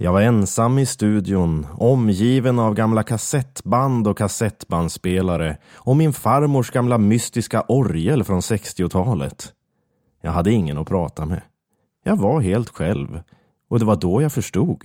Jag 0.00 0.12
var 0.12 0.20
ensam 0.20 0.78
i 0.78 0.86
studion, 0.86 1.66
omgiven 1.78 2.58
av 2.58 2.74
gamla 2.74 3.02
kassettband 3.02 4.08
och 4.08 4.18
kassettbandspelare 4.18 5.56
och 5.74 5.96
min 5.96 6.12
farmors 6.12 6.70
gamla 6.70 6.98
mystiska 6.98 7.62
orgel 7.68 8.24
från 8.24 8.40
60-talet. 8.40 9.52
Jag 10.22 10.30
hade 10.30 10.52
ingen 10.52 10.78
att 10.78 10.88
prata 10.88 11.26
med. 11.26 11.42
Jag 12.04 12.16
var 12.16 12.40
helt 12.40 12.68
själv 12.68 13.20
och 13.70 13.78
det 13.78 13.84
var 13.84 13.96
då 13.96 14.22
jag 14.22 14.32
förstod. 14.32 14.84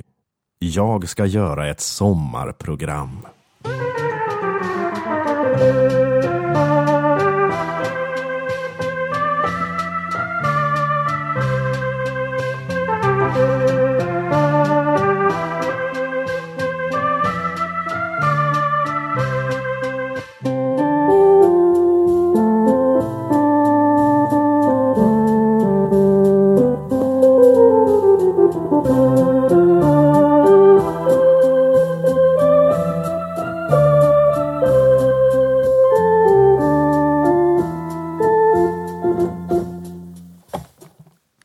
Jag 0.60 1.10
ska 1.10 1.26
göra 1.26 1.70
ett 1.70 1.82
sommarprogram. 1.82 3.18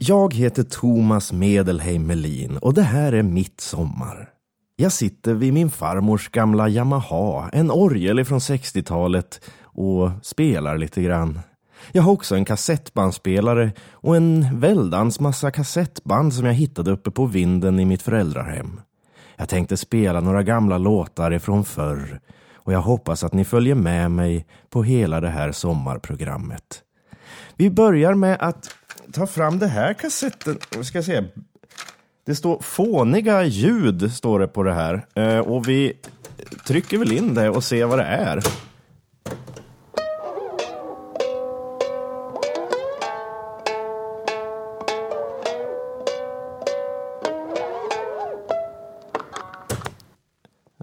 Jag 0.09 0.35
heter 0.35 0.63
Thomas 0.63 1.33
Medelheim 1.33 2.07
Melin 2.07 2.57
och 2.57 2.75
det 2.75 2.83
här 2.83 3.13
är 3.13 3.23
mitt 3.23 3.61
sommar. 3.61 4.29
Jag 4.77 4.93
sitter 4.93 5.35
vid 5.35 5.53
min 5.53 5.71
farmors 5.71 6.29
gamla 6.29 6.69
Yamaha, 6.69 7.51
en 7.53 7.71
orgel 7.71 8.25
från 8.25 8.39
60-talet 8.39 9.41
och 9.63 10.11
spelar 10.23 10.79
lite 10.79 11.03
grann. 11.03 11.41
Jag 11.93 12.03
har 12.03 12.13
också 12.13 12.35
en 12.35 12.45
kassettbandspelare 12.45 13.73
och 13.93 14.17
en 14.17 14.61
väldans 14.61 15.21
massa 15.21 15.51
kassettband 15.51 16.35
som 16.35 16.47
jag 16.47 16.55
hittade 16.55 16.91
uppe 16.91 17.11
på 17.11 17.27
vinden 17.27 17.81
i 17.81 17.85
mitt 17.85 18.03
föräldrahem. 18.03 18.81
Jag 19.37 19.49
tänkte 19.49 19.77
spela 19.77 20.21
några 20.21 20.43
gamla 20.43 20.79
låtar 20.79 21.33
ifrån 21.35 21.65
förr 21.65 22.21
och 22.55 22.73
jag 22.73 22.81
hoppas 22.81 23.25
att 23.25 23.33
ni 23.33 23.45
följer 23.45 23.75
med 23.75 24.11
mig 24.11 24.47
på 24.71 24.83
hela 24.83 25.21
det 25.21 25.31
här 25.31 25.53
sommarprogrammet. 25.53 26.83
Vi 27.57 27.71
börjar 27.71 28.15
med 28.15 28.37
att 28.41 28.78
ta 29.13 29.27
fram 29.27 29.59
det 29.59 29.67
här 29.67 29.95
kassetten. 29.95 30.59
Vi 30.77 30.85
ska 30.85 31.03
se. 31.03 31.25
Det 32.27 32.35
står 32.35 32.61
fåniga 32.61 33.45
ljud 33.45 34.13
står 34.13 34.41
det 34.41 34.49
på 34.49 34.63
det 34.63 34.75
här. 34.75 35.07
Eh, 35.15 35.39
och 35.39 35.69
vi 35.69 35.93
trycker 36.67 36.99
väl 36.99 37.13
in 37.13 37.35
det 37.35 37.51
och 37.51 37.65
ser 37.65 37.85
vad 37.85 37.99
det 37.99 38.05
är. 38.05 38.43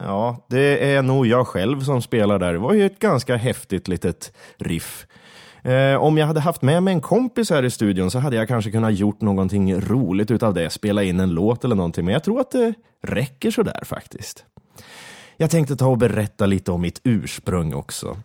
Ja, 0.02 0.46
det 0.50 0.94
är 0.94 1.02
nog 1.02 1.28
jag 1.28 1.48
själv 1.48 1.82
som 1.82 2.02
spelar 2.02 2.40
där. 2.40 2.54
Det 2.54 2.60
var 2.60 2.74
ju 2.74 2.86
ett 2.86 3.00
ganska 3.00 3.36
häftigt 3.36 3.88
litet 3.88 4.34
riff. 4.58 5.08
Eh, 5.66 5.96
om 5.96 6.18
jag 6.18 6.28
hade 6.28 6.40
haft 6.40 6.62
med 6.62 6.84
mig 6.84 6.94
en 6.94 7.02
kompis 7.02 7.50
här 7.50 7.64
i 7.64 7.70
studion 7.70 8.12
så 8.12 8.20
hade 8.20 8.36
jag 8.36 8.48
kanske 8.48 8.72
kunnat 8.72 8.94
gjort 8.94 9.22
någonting 9.22 9.82
roligt 9.82 10.32
utav 10.32 10.54
det, 10.54 10.70
spela 10.70 11.04
in 11.04 11.20
en 11.20 11.30
låt 11.30 11.66
eller 11.66 11.76
någonting, 11.76 12.06
men 12.06 12.14
jag 12.14 12.24
tror 12.24 12.40
att 12.40 12.52
det 12.52 12.74
räcker 13.04 13.52
sådär 13.52 13.80
faktiskt. 13.86 14.46
Jag 15.38 15.52
tänkte 15.52 15.76
ta 15.76 15.88
och 15.88 15.98
berätta 15.98 16.46
lite 16.46 16.72
om 16.72 16.82
mitt 16.82 17.02
ursprung 17.04 17.74
också. 17.74 18.18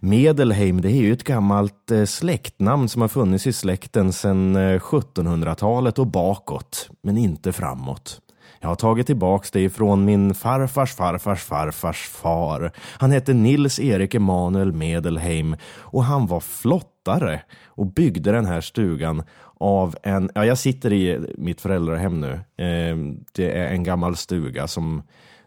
Medelheim, 0.00 0.80
det 0.80 0.88
är 0.88 1.02
ju 1.02 1.12
ett 1.12 1.24
gammalt 1.24 1.90
eh, 1.90 2.04
släktnamn 2.04 2.88
som 2.88 3.02
har 3.02 3.08
funnits 3.08 3.46
i 3.46 3.52
släkten 3.52 4.12
sedan 4.12 4.56
eh, 4.56 4.78
1700-talet 4.80 5.98
och 5.98 6.06
bakåt, 6.06 6.90
men 7.02 7.18
inte 7.18 7.52
framåt. 7.52 8.20
Jag 8.60 8.68
har 8.68 8.76
tagit 8.76 9.06
tillbaks 9.06 9.50
det 9.50 9.60
ifrån 9.60 10.04
min 10.04 10.34
farfars 10.34 10.94
farfars 10.94 11.42
farfars 11.42 12.08
far. 12.08 12.72
Han 12.98 13.10
hette 13.10 13.34
Nils 13.34 13.80
Erik 13.80 14.14
Emanuel 14.14 14.72
Medelheim 14.72 15.56
och 15.78 16.04
han 16.04 16.26
var 16.26 16.40
flottare 16.40 17.40
och 17.66 17.86
byggde 17.86 18.32
den 18.32 18.46
här 18.46 18.60
stugan 18.60 19.22
av 19.60 19.96
en, 20.02 20.30
ja 20.34 20.44
jag 20.44 20.58
sitter 20.58 20.92
i 20.92 21.34
mitt 21.38 21.60
föräldrahem 21.60 22.20
nu. 22.20 22.40
Ehm, 22.58 23.24
det 23.32 23.58
är 23.58 23.68
en 23.68 23.84
gammal 23.84 24.16
stuga 24.16 24.68
som 24.68 25.02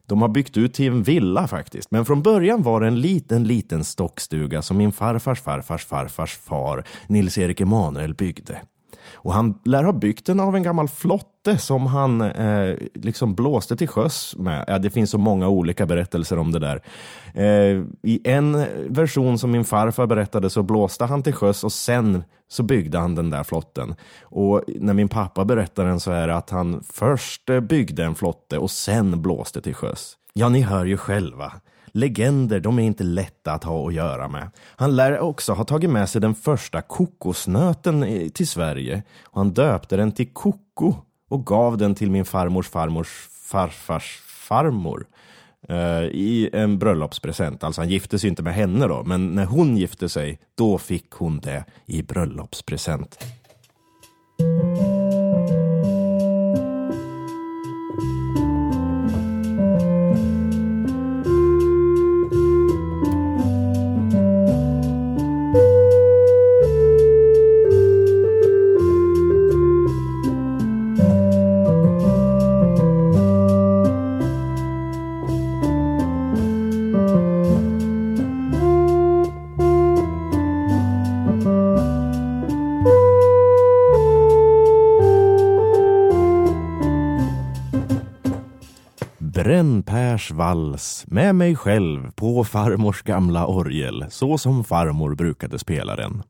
de 0.05 0.21
har 0.21 0.29
byggt 0.29 0.57
ut 0.57 0.73
till 0.73 0.87
en 0.87 1.03
villa 1.03 1.47
faktiskt. 1.47 1.91
Men 1.91 2.05
från 2.05 2.21
början 2.21 2.63
var 2.63 2.81
det 2.81 2.87
en 2.87 3.01
liten, 3.01 3.43
liten 3.43 3.83
stockstuga 3.83 4.61
som 4.61 4.77
min 4.77 4.91
farfars 4.91 5.41
farfars 5.41 5.85
farfars 5.85 6.37
far 6.37 6.83
Nils 7.07 7.37
Erik 7.37 7.61
Emanuel 7.61 8.13
byggde. 8.13 8.61
Och 9.13 9.33
han 9.33 9.59
lär 9.65 9.83
ha 9.83 9.93
byggt 9.93 10.25
den 10.25 10.39
av 10.39 10.55
en 10.55 10.63
gammal 10.63 10.87
flotte 10.87 11.57
som 11.57 11.85
han 11.87 12.21
eh, 12.21 12.75
liksom 12.93 13.35
blåste 13.35 13.77
till 13.77 13.87
sjöss 13.87 14.35
med. 14.37 14.65
Ja, 14.67 14.79
det 14.79 14.89
finns 14.89 15.09
så 15.09 15.17
många 15.17 15.47
olika 15.47 15.85
berättelser 15.85 16.37
om 16.37 16.51
det 16.51 16.59
där. 16.59 16.81
Eh, 17.33 17.83
I 18.03 18.21
en 18.23 18.65
version 18.87 19.39
som 19.39 19.51
min 19.51 19.65
farfar 19.65 20.07
berättade 20.07 20.49
så 20.49 20.63
blåste 20.63 21.05
han 21.05 21.23
till 21.23 21.33
sjöss 21.33 21.63
och 21.63 21.73
sen 21.73 22.23
så 22.49 22.63
byggde 22.63 22.97
han 22.97 23.15
den 23.15 23.29
där 23.29 23.43
flotten. 23.43 23.95
Och 24.23 24.63
när 24.67 24.93
min 24.93 25.09
pappa 25.09 25.45
berättar 25.45 25.85
den 25.85 25.99
så 25.99 26.11
är 26.11 26.27
det 26.27 26.35
att 26.35 26.49
han 26.49 26.83
först 26.93 27.49
byggde 27.61 28.03
en 28.03 28.15
flotte 28.15 28.57
och 28.57 28.71
sen 28.71 29.21
blåste 29.21 29.61
till 29.61 29.75
sjöss. 29.75 30.17
Ja, 30.33 30.49
ni 30.49 30.61
hör 30.61 30.85
ju 30.85 30.97
själva. 30.97 31.53
Legender, 31.91 32.59
de 32.59 32.79
är 32.79 32.83
inte 32.83 33.03
lätta 33.03 33.51
att 33.51 33.63
ha 33.63 33.87
att 33.87 33.93
göra 33.93 34.27
med. 34.27 34.49
Han 34.75 34.95
lär 34.95 35.19
också 35.19 35.53
ha 35.53 35.63
tagit 35.63 35.89
med 35.89 36.09
sig 36.09 36.21
den 36.21 36.35
första 36.35 36.81
kokosnöten 36.81 38.29
till 38.33 38.47
Sverige. 38.47 39.03
Och 39.23 39.37
han 39.37 39.53
döpte 39.53 39.97
den 39.97 40.11
till 40.11 40.33
Koko 40.33 40.93
och 41.29 41.45
gav 41.45 41.77
den 41.77 41.95
till 41.95 42.11
min 42.11 42.25
farmors 42.25 42.69
farmors 42.69 43.27
farfars 43.43 44.21
farmor 44.25 45.05
eh, 45.69 46.03
i 46.03 46.49
en 46.53 46.79
bröllopspresent. 46.79 47.63
Alltså 47.63 47.81
han 47.81 47.89
gifte 47.89 48.19
sig 48.19 48.29
inte 48.29 48.43
med 48.43 48.53
henne 48.53 48.87
då, 48.87 49.03
men 49.03 49.35
när 49.35 49.45
hon 49.45 49.77
gifte 49.77 50.09
sig, 50.09 50.39
då 50.55 50.77
fick 50.77 51.11
hon 51.11 51.39
det 51.39 51.65
i 51.85 52.01
bröllopspresent. 52.01 53.25
Vals 90.41 91.05
med 91.07 91.35
mig 91.35 91.55
själv 91.55 92.11
på 92.11 92.43
farmors 92.43 93.01
gamla 93.01 93.47
orgel, 93.47 94.05
så 94.09 94.37
som 94.37 94.63
farmor 94.63 95.15
brukade 95.15 95.59
spela 95.59 95.95
den. 95.95 96.23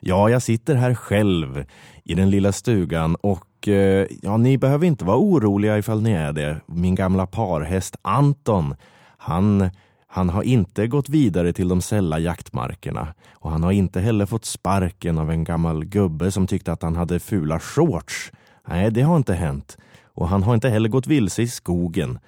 Ja, 0.00 0.30
jag 0.30 0.42
sitter 0.42 0.74
här 0.74 0.94
själv 0.94 1.64
i 2.04 2.14
den 2.14 2.30
lilla 2.30 2.52
stugan 2.52 3.14
och 3.14 3.68
eh, 3.68 4.06
ja, 4.22 4.36
ni 4.36 4.58
behöver 4.58 4.86
inte 4.86 5.04
vara 5.04 5.16
oroliga 5.16 5.78
ifall 5.78 6.02
ni 6.02 6.12
är 6.12 6.32
det. 6.32 6.60
Min 6.66 6.94
gamla 6.94 7.26
parhäst 7.26 7.96
Anton, 8.02 8.74
han 9.16 9.70
han 10.06 10.28
har 10.28 10.42
inte 10.42 10.86
gått 10.86 11.08
vidare 11.08 11.52
till 11.52 11.68
de 11.68 11.80
sälla 11.80 12.18
jaktmarkerna 12.18 13.14
och 13.32 13.50
han 13.50 13.62
har 13.62 13.72
inte 13.72 14.00
heller 14.00 14.26
fått 14.26 14.44
sparken 14.44 15.18
av 15.18 15.30
en 15.30 15.44
gammal 15.44 15.84
gubbe 15.84 16.30
som 16.30 16.46
tyckte 16.46 16.72
att 16.72 16.82
han 16.82 16.96
hade 16.96 17.20
fula 17.20 17.60
shorts. 17.60 18.32
Nej, 18.68 18.90
det 18.90 19.02
har 19.02 19.16
inte 19.16 19.34
hänt. 19.34 19.76
Och 20.14 20.28
han 20.28 20.42
har 20.42 20.54
inte 20.54 20.68
heller 20.68 20.88
gått 20.88 21.06
vilse 21.06 21.42
i 21.42 21.48
skogen 21.48 22.18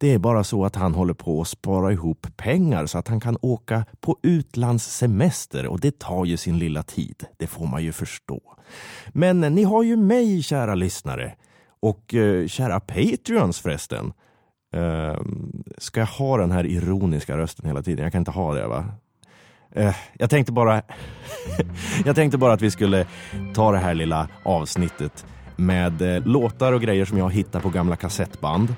det 0.00 0.14
är 0.14 0.18
bara 0.18 0.44
så 0.44 0.64
att 0.64 0.76
han 0.76 0.94
håller 0.94 1.14
på 1.14 1.40
att 1.40 1.48
spara 1.48 1.92
ihop 1.92 2.26
pengar 2.36 2.86
så 2.86 2.98
att 2.98 3.08
han 3.08 3.20
kan 3.20 3.36
åka 3.40 3.84
på 4.00 4.16
utlandssemester 4.22 5.66
och 5.66 5.80
det 5.80 5.98
tar 5.98 6.24
ju 6.24 6.36
sin 6.36 6.58
lilla 6.58 6.82
tid. 6.82 7.24
Det 7.36 7.46
får 7.46 7.66
man 7.66 7.82
ju 7.82 7.92
förstå. 7.92 8.40
Men 9.08 9.40
ni 9.40 9.62
har 9.62 9.82
ju 9.82 9.96
mig, 9.96 10.42
kära 10.42 10.74
lyssnare. 10.74 11.34
Och 11.80 12.14
eh, 12.14 12.46
kära 12.46 12.80
Patreons 12.80 13.60
förresten. 13.60 14.12
Eh, 14.74 15.20
ska 15.78 16.00
jag 16.00 16.06
ha 16.06 16.36
den 16.36 16.50
här 16.50 16.66
ironiska 16.66 17.38
rösten 17.38 17.66
hela 17.66 17.82
tiden? 17.82 18.02
Jag 18.02 18.12
kan 18.12 18.20
inte 18.20 18.30
ha 18.30 18.54
det 18.54 18.66
va? 18.66 18.84
Eh, 19.72 19.96
jag 20.18 20.30
tänkte 20.30 20.52
bara 20.52 20.82
jag 22.04 22.16
tänkte 22.16 22.38
bara 22.38 22.52
att 22.52 22.62
vi 22.62 22.70
skulle 22.70 23.06
ta 23.54 23.72
det 23.72 23.78
här 23.78 23.94
lilla 23.94 24.28
avsnittet 24.42 25.26
med 25.56 26.02
eh, 26.02 26.26
låtar 26.26 26.72
och 26.72 26.80
grejer 26.82 27.04
som 27.04 27.18
jag 27.18 27.32
hittar 27.32 27.60
på 27.60 27.68
gamla 27.68 27.96
kassettband. 27.96 28.74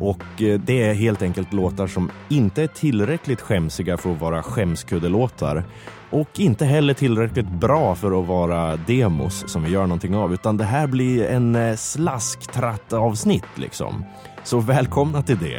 Och 0.00 0.42
eh, 0.42 0.60
det 0.60 0.82
är 0.82 0.94
helt 0.94 1.22
enkelt 1.22 1.52
låtar 1.52 1.86
som 1.86 2.10
inte 2.28 2.62
är 2.62 2.66
tillräckligt 2.66 3.40
skämsiga 3.40 3.96
för 3.96 4.12
att 4.12 4.20
vara 4.20 4.42
skämskuddelåtar 4.42 5.64
och 6.10 6.40
inte 6.40 6.64
heller 6.64 6.94
tillräckligt 6.94 7.50
bra 7.50 7.94
för 7.94 8.20
att 8.20 8.26
vara 8.26 8.76
demos 8.76 9.44
som 9.48 9.62
vi 9.62 9.70
gör 9.70 9.82
någonting 9.82 10.16
av, 10.16 10.34
utan 10.34 10.56
det 10.56 10.64
här 10.64 10.86
blir 10.86 11.24
en 11.24 11.54
eh, 11.54 11.76
slasktratt-avsnitt 11.76 13.58
liksom. 13.58 14.04
Så 14.44 14.60
välkomna 14.60 15.22
till 15.22 15.38
det. 15.38 15.58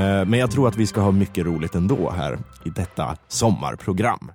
Eh, 0.00 0.24
men 0.24 0.32
jag 0.32 0.50
tror 0.50 0.68
att 0.68 0.76
vi 0.76 0.86
ska 0.86 1.00
ha 1.00 1.10
mycket 1.10 1.46
roligt 1.46 1.74
ändå 1.74 2.10
här 2.10 2.38
i 2.64 2.70
detta 2.70 3.16
sommarprogram. 3.28 4.32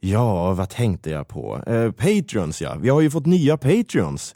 Ja, 0.00 0.52
vad 0.52 0.70
tänkte 0.70 1.10
jag 1.10 1.28
på? 1.28 1.62
Eh, 1.66 1.90
Patreons 1.90 2.62
ja, 2.62 2.76
vi 2.80 2.88
har 2.88 3.00
ju 3.00 3.10
fått 3.10 3.26
nya 3.26 3.56
Patreons. 3.56 4.34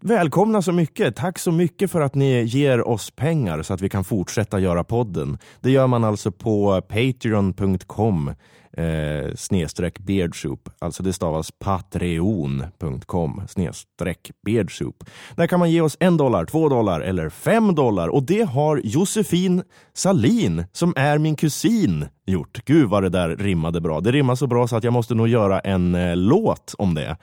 Välkomna 0.00 0.62
så 0.62 0.72
mycket. 0.72 1.16
Tack 1.16 1.38
så 1.38 1.52
mycket 1.52 1.90
för 1.90 2.00
att 2.00 2.14
ni 2.14 2.42
ger 2.42 2.88
oss 2.88 3.10
pengar 3.10 3.62
så 3.62 3.74
att 3.74 3.80
vi 3.80 3.88
kan 3.88 4.04
fortsätta 4.04 4.58
göra 4.58 4.84
podden. 4.84 5.38
Det 5.60 5.70
gör 5.70 5.86
man 5.86 6.04
alltså 6.04 6.32
på 6.32 6.82
patreon.com 6.88 8.34
eh, 8.78 9.34
snedstreck 9.34 9.98
beardsoup. 9.98 10.68
Alltså 10.78 11.02
det 11.02 11.12
stavas 11.12 11.50
patreon.com 11.58 13.42
snedstreck 13.48 14.30
beardsoup. 14.46 15.04
Där 15.36 15.46
kan 15.46 15.58
man 15.58 15.70
ge 15.70 15.80
oss 15.80 15.96
en 16.00 16.16
dollar, 16.16 16.44
två 16.44 16.68
dollar 16.68 17.00
eller 17.00 17.28
fem 17.28 17.74
dollar 17.74 18.08
och 18.08 18.22
det 18.22 18.42
har 18.42 18.80
Josefin 18.84 19.62
Salin 19.94 20.64
som 20.72 20.92
är 20.96 21.18
min 21.18 21.36
kusin 21.36 22.06
gjort. 22.26 22.60
Gud 22.64 22.88
vad 22.88 23.02
det 23.02 23.08
där 23.08 23.36
rimmade 23.36 23.80
bra. 23.80 24.00
Det 24.00 24.12
rimmar 24.12 24.34
så 24.34 24.46
bra 24.46 24.68
så 24.68 24.76
att 24.76 24.84
jag 24.84 24.92
måste 24.92 25.14
nog 25.14 25.28
göra 25.28 25.60
en 25.60 25.94
eh, 25.94 26.16
låt 26.16 26.74
om 26.78 26.94
det. 26.94 27.16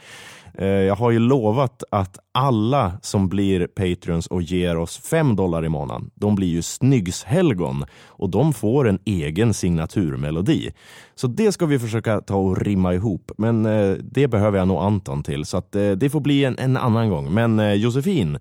Eh, 0.58 0.68
jag 0.68 0.96
har 0.96 1.12
ju 1.12 1.20
lovat 1.20 1.84
att 1.92 2.20
alla 2.32 2.92
som 3.02 3.30
blir 3.30 3.68
Patreons 3.68 4.28
och 4.28 4.42
ger 4.42 4.78
oss 4.78 4.98
5 4.98 5.36
dollar 5.36 5.66
i 5.66 5.70
månaden, 5.70 6.12
de 6.16 6.36
blir 6.36 6.48
ju 6.48 6.62
snyggshelgon 6.62 7.86
och 8.06 8.30
de 8.30 8.54
får 8.54 8.88
en 8.88 9.00
egen 9.06 9.54
signaturmelodi. 9.54 10.72
Så 11.16 11.28
det 11.28 11.45
det 11.46 11.52
ska 11.52 11.66
vi 11.66 11.80
försöka 11.80 12.22
ta 12.22 12.36
och 12.36 12.58
rimma 12.58 12.94
ihop, 12.94 13.32
men 13.38 13.66
eh, 13.66 13.98
det 14.02 14.28
behöver 14.28 14.58
jag 14.58 14.68
nog 14.68 14.78
Anton 14.78 15.24
till, 15.24 15.46
så 15.46 15.58
att 15.58 15.76
eh, 15.76 15.92
det 15.92 16.10
får 16.10 16.20
bli 16.20 16.46
en, 16.46 16.60
en 16.60 16.78
annan 16.78 17.10
gång. 17.10 17.34
Men 17.34 17.60
eh, 17.60 17.74
Josefin, 17.74 18.38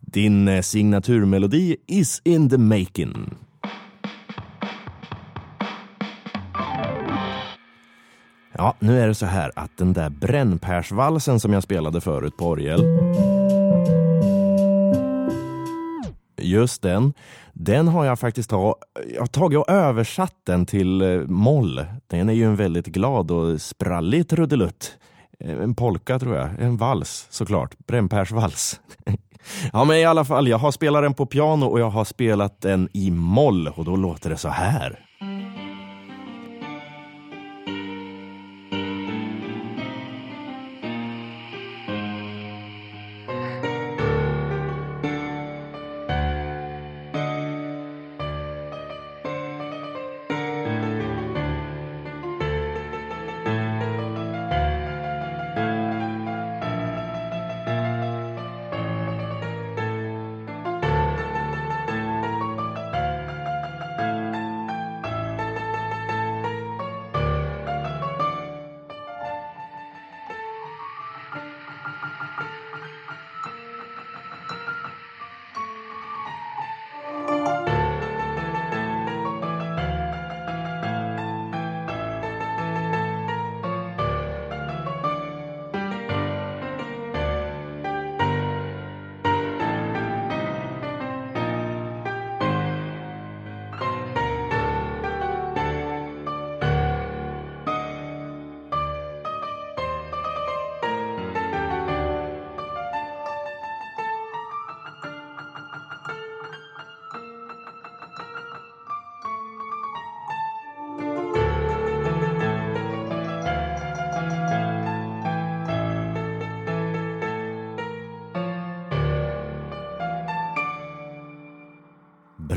din 0.00 0.48
eh, 0.48 0.60
signaturmelodi 0.60 1.76
is 1.86 2.22
in 2.24 2.50
the 2.50 2.58
making. 2.58 3.34
Ja, 8.52 8.74
nu 8.78 9.00
är 9.00 9.08
det 9.08 9.14
så 9.14 9.26
här 9.26 9.50
att 9.56 9.76
den 9.76 9.92
där 9.92 10.10
brännpärsvalsen 10.10 11.40
som 11.40 11.52
jag 11.52 11.62
spelade 11.62 12.00
förut 12.00 12.36
på 12.36 12.46
orgel. 12.46 12.84
Just 16.36 16.82
den. 16.82 17.12
Den 17.52 17.88
har 17.88 18.04
jag 18.04 18.18
faktiskt 18.18 18.50
ta, 18.50 18.76
jag 19.14 19.20
har 19.20 19.26
tagit 19.26 19.58
och 19.58 19.70
översatt 19.70 20.36
den 20.44 20.66
till 20.66 21.02
eh, 21.02 21.20
moll. 21.20 21.84
Den 22.06 22.28
är 22.28 22.32
ju 22.32 22.44
en 22.44 22.56
väldigt 22.56 22.86
glad 22.86 23.30
och 23.30 23.60
sprallig 23.60 24.28
trudelutt. 24.28 24.98
Eh, 25.40 25.62
en 25.62 25.74
polka 25.74 26.18
tror 26.18 26.36
jag, 26.36 26.50
en 26.58 26.76
vals 26.76 27.26
såklart. 27.30 27.78
Brännpärsvals. 27.86 28.80
ja 29.72 29.84
men 29.84 29.96
i 29.96 30.04
alla 30.04 30.24
fall, 30.24 30.48
jag 30.48 30.58
har 30.58 30.72
spelat 30.72 31.02
den 31.02 31.14
på 31.14 31.26
piano 31.26 31.66
och 31.66 31.80
jag 31.80 31.90
har 31.90 32.04
spelat 32.04 32.60
den 32.60 32.88
i 32.92 33.10
moll 33.10 33.68
och 33.68 33.84
då 33.84 33.96
låter 33.96 34.30
det 34.30 34.36
så 34.36 34.48
här. 34.48 34.98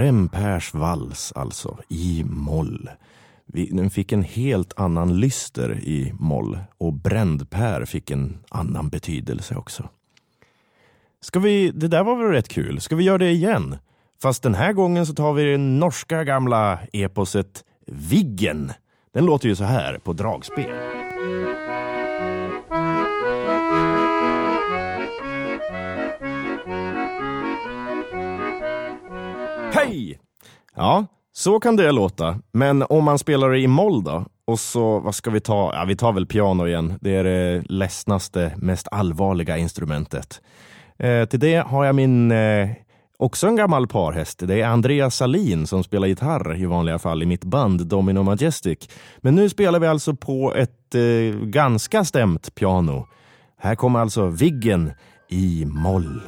Rempers 0.05 0.73
vals 0.73 1.33
alltså, 1.35 1.77
i 1.87 2.23
moll. 2.27 2.89
Den 3.47 3.89
fick 3.89 4.11
en 4.11 4.23
helt 4.23 4.73
annan 4.79 5.19
lyster 5.19 5.79
i 5.79 6.13
moll 6.19 6.59
och 6.77 6.93
brändpär 6.93 7.85
fick 7.85 8.11
en 8.11 8.37
annan 8.49 8.89
betydelse 8.89 9.55
också. 9.55 9.89
Ska 11.21 11.39
vi, 11.39 11.71
det 11.71 11.87
där 11.87 12.03
var 12.03 12.15
väl 12.15 12.27
rätt 12.27 12.49
kul. 12.49 12.81
Ska 12.81 12.95
vi 12.95 13.03
göra 13.03 13.17
det 13.17 13.31
igen? 13.31 13.77
Fast 14.21 14.43
den 14.43 14.55
här 14.55 14.73
gången 14.73 15.05
så 15.05 15.13
tar 15.13 15.33
vi 15.33 15.43
det 15.43 15.57
norska 15.57 16.23
gamla 16.23 16.79
eposet 16.93 17.63
Viggen. 17.87 18.71
Den 19.13 19.25
låter 19.25 19.49
ju 19.49 19.55
så 19.55 19.63
här 19.63 19.97
på 19.97 20.13
dragspel. 20.13 21.04
Ja, 30.75 31.05
så 31.33 31.59
kan 31.59 31.75
det 31.75 31.91
låta. 31.91 32.39
Men 32.51 32.83
om 32.89 33.03
man 33.03 33.19
spelar 33.19 33.49
det 33.49 33.59
i 33.59 33.67
moll 33.67 34.03
då? 34.03 34.25
Och 34.47 34.59
så, 34.59 34.99
vad 34.99 35.15
ska 35.15 35.31
vi 35.31 35.39
ta? 35.39 35.71
Ja, 35.73 35.85
vi 35.85 35.95
tar 35.95 36.13
väl 36.13 36.25
piano 36.25 36.67
igen. 36.67 36.93
Det 37.01 37.15
är 37.15 37.23
det 37.23 37.63
ledsnaste, 37.69 38.53
mest 38.57 38.87
allvarliga 38.91 39.57
instrumentet. 39.57 40.41
Eh, 40.97 41.25
till 41.25 41.39
det 41.39 41.67
har 41.67 41.85
jag 41.85 41.95
min, 41.95 42.31
eh, 42.31 42.69
också 43.17 43.47
en 43.47 43.55
gammal 43.55 43.87
parhäst. 43.87 44.47
Det 44.47 44.61
är 44.61 44.67
Andreas 44.67 45.15
Salin 45.15 45.67
som 45.67 45.83
spelar 45.83 46.07
gitarr 46.07 46.55
i 46.61 46.65
vanliga 46.65 46.99
fall 46.99 47.23
i 47.23 47.25
mitt 47.25 47.43
band 47.43 47.87
Domino 47.87 48.23
Majestic. 48.23 48.89
Men 49.17 49.35
nu 49.35 49.49
spelar 49.49 49.79
vi 49.79 49.87
alltså 49.87 50.15
på 50.15 50.53
ett 50.53 50.95
eh, 50.95 51.39
ganska 51.39 52.05
stämt 52.05 52.55
piano. 52.55 53.07
Här 53.57 53.75
kommer 53.75 53.99
alltså 53.99 54.25
Viggen 54.25 54.91
i 55.29 55.65
moll. 55.65 56.21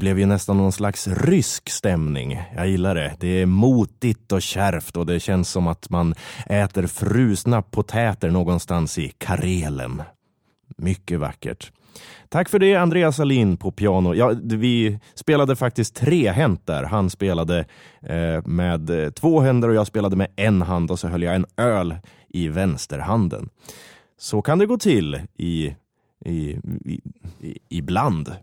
Blev 0.00 0.18
ju 0.18 0.26
nästan 0.26 0.56
någon 0.56 0.72
slags 0.72 1.08
rysk 1.08 1.70
stämning. 1.70 2.42
Jag 2.56 2.68
gillar 2.68 2.94
det. 2.94 3.16
Det 3.20 3.28
är 3.28 3.46
motigt 3.46 4.32
och 4.32 4.42
kärvt 4.42 4.96
och 4.96 5.06
det 5.06 5.20
känns 5.20 5.50
som 5.50 5.66
att 5.66 5.90
man 5.90 6.14
äter 6.46 6.86
frusna 6.86 7.62
potäter 7.62 8.30
någonstans 8.30 8.98
i 8.98 9.08
Karelen. 9.18 10.02
Mycket 10.76 11.20
vackert. 11.20 11.72
Tack 12.28 12.48
för 12.48 12.58
det 12.58 12.74
Andreas 12.74 13.20
Alin 13.20 13.56
på 13.56 13.70
piano. 13.70 14.14
Ja, 14.14 14.32
vi 14.42 14.98
spelade 15.14 15.56
faktiskt 15.56 15.94
trehänt 15.96 16.66
där. 16.66 16.82
Han 16.82 17.10
spelade 17.10 17.64
eh, 18.02 18.46
med 18.46 18.90
eh, 18.90 19.10
två 19.10 19.40
händer 19.40 19.68
och 19.68 19.74
jag 19.74 19.86
spelade 19.86 20.16
med 20.16 20.28
en 20.36 20.62
hand 20.62 20.90
och 20.90 20.98
så 20.98 21.08
höll 21.08 21.22
jag 21.22 21.34
en 21.34 21.46
öl 21.56 21.96
i 22.28 22.48
vänsterhanden. 22.48 23.48
Så 24.18 24.42
kan 24.42 24.58
det 24.58 24.66
gå 24.66 24.78
till 24.78 25.20
i, 25.36 25.76
i, 26.24 26.58
i, 26.84 27.00
i 27.40 27.58
ibland. 27.68 28.34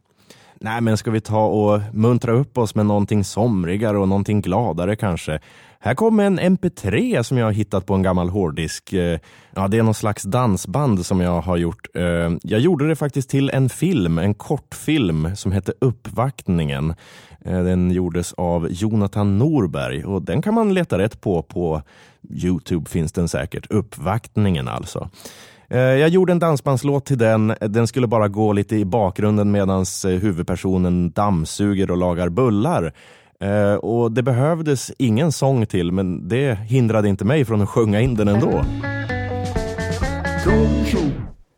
Nej, 0.60 0.82
men 0.82 0.98
ska 0.98 1.12
vi 1.12 1.22
ta 1.22 1.46
och 1.46 1.82
muntra 1.94 2.32
upp 2.32 2.58
oss 2.58 2.76
med 2.76 2.86
någonting 2.86 3.24
somrigare 3.24 3.98
och 3.98 4.08
någonting 4.08 4.42
gladare 4.42 4.96
kanske? 4.96 5.40
Här 5.80 5.96
kommer 5.96 6.24
en 6.24 6.40
MP3 6.40 7.24
som 7.24 7.38
jag 7.38 7.46
har 7.46 7.52
hittat 7.52 7.86
på 7.86 7.94
en 7.94 8.04
gammal 8.04 8.30
hårddisk. 8.30 8.94
Eh, 8.94 9.20
ja, 9.56 9.68
det 9.68 9.78
är 9.78 9.84
någon 9.84 9.94
slags 9.94 10.24
dansband 10.24 11.06
som 11.06 11.22
jag 11.22 11.42
har 11.42 11.58
gjort. 11.58 11.88
Eh, 11.94 12.32
jag 12.44 12.60
gjorde 12.60 12.88
det 12.88 12.96
faktiskt 12.96 13.30
till 13.30 13.50
en 13.50 13.70
film, 13.70 14.18
en 14.18 14.34
kortfilm 14.34 15.36
som 15.36 15.52
hette 15.52 15.74
Uppvaktningen. 15.82 16.96
Eh, 17.46 17.64
den 17.64 17.92
gjordes 17.92 18.34
av 18.34 18.68
Jonathan 18.72 19.38
Norberg 19.38 20.06
och 20.06 20.22
den 20.22 20.42
kan 20.42 20.54
man 20.54 20.74
leta 20.74 20.98
rätt 20.98 21.22
på 21.22 21.42
på 21.42 21.82
Youtube 22.30 22.90
finns 22.90 23.12
den 23.12 23.28
säkert. 23.28 23.72
Uppvaktningen 23.72 24.68
alltså. 24.68 25.10
Eh, 25.70 25.80
jag 25.80 26.10
gjorde 26.10 26.32
en 26.32 26.40
dansbandslåt 26.40 27.06
till 27.06 27.18
den. 27.18 27.56
Den 27.62 27.88
skulle 27.88 28.08
bara 28.08 28.28
gå 28.28 28.54
lite 28.54 28.76
i 28.76 28.86
bakgrunden 28.86 29.52
medan 29.52 29.86
eh, 30.06 30.12
huvudpersonen 30.12 31.12
dammsuger 31.12 31.92
och 31.92 31.98
lagar 31.98 32.30
bullar. 32.30 32.94
Eh, 33.40 33.74
och 33.74 34.12
det 34.12 34.24
behövdes 34.24 34.92
ingen 34.98 35.32
sång 35.32 35.66
till, 35.66 35.92
men 35.92 36.28
det 36.28 36.56
hindrade 36.56 37.10
inte 37.10 37.26
mig 37.26 37.46
från 37.46 37.62
att 37.62 37.70
sjunga 37.70 38.02
in 38.02 38.16
den 38.16 38.28
ändå. 38.28 38.66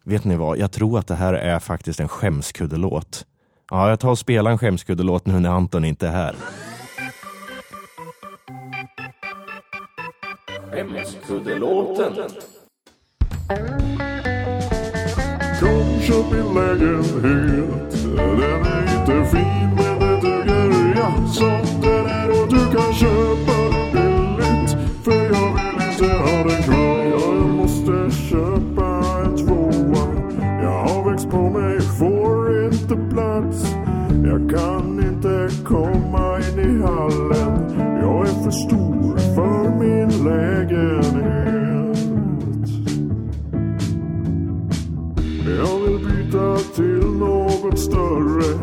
Vet 0.05 0.23
ni 0.23 0.35
vad, 0.35 0.57
jag 0.57 0.71
tror 0.71 0.99
att 0.99 1.07
det 1.07 1.15
här 1.15 1.33
är 1.33 1.59
faktiskt 1.59 1.99
en 1.99 2.07
skämskuddelåt. 2.07 3.25
Ja, 3.71 3.89
jag 3.89 3.99
tar 3.99 4.09
och 4.09 4.19
spelar 4.19 4.51
en 4.51 4.57
skämskuddelåt 4.57 5.25
nu 5.25 5.39
när 5.39 5.49
Anton 5.49 5.85
inte 5.85 6.07
är 6.07 6.11
här. 6.11 6.35
Skämskuddelåten. 10.71 12.13
Kom 13.49 13.57
köp 16.01 16.31
min 16.31 16.53
lägenhet, 16.53 17.91
den 18.03 18.41
är 18.65 18.81
inte 18.99 19.29
fin 19.31 19.69
men 19.75 19.99
det 19.99 20.21
duger 20.21 20.95
ja 20.95 21.27
som 21.27 21.81
den 21.81 22.05
är 22.05 22.29
och 22.29 22.49
du 22.49 22.77
kan 22.77 22.93
köpa 22.93 23.53
den 23.61 23.75
billigt 23.93 24.71
för 25.03 25.11
jag 25.11 25.53
vill 25.53 25.81
inte 25.89 26.07
ha 26.17 26.43
den 26.43 26.63
kvar. 26.63 26.99
Jag 27.05 27.49
måste 27.49 28.11
köpa 28.11 28.87
en 29.25 29.37
tvåa. 29.37 30.03
Jag 30.63 30.83
har 30.83 31.11
växt 31.11 31.29
på 31.29 31.49
mig, 31.49 31.81
får 31.81 32.65
inte 32.65 32.95
plats. 33.13 33.75
Jag 34.25 34.49
kan 34.59 34.99
inte 34.99 35.49
komma 35.65 36.37
in 36.37 36.59
i 36.59 36.81
hallen. 36.81 37.51
Jag 38.01 38.27
är 38.27 38.43
för 38.43 38.51
stor 38.51 39.17
för 39.35 39.69
min 39.79 40.09
lägenhet. 40.23 41.08
Till 46.79 47.11
något 47.19 47.79
större. 47.79 48.57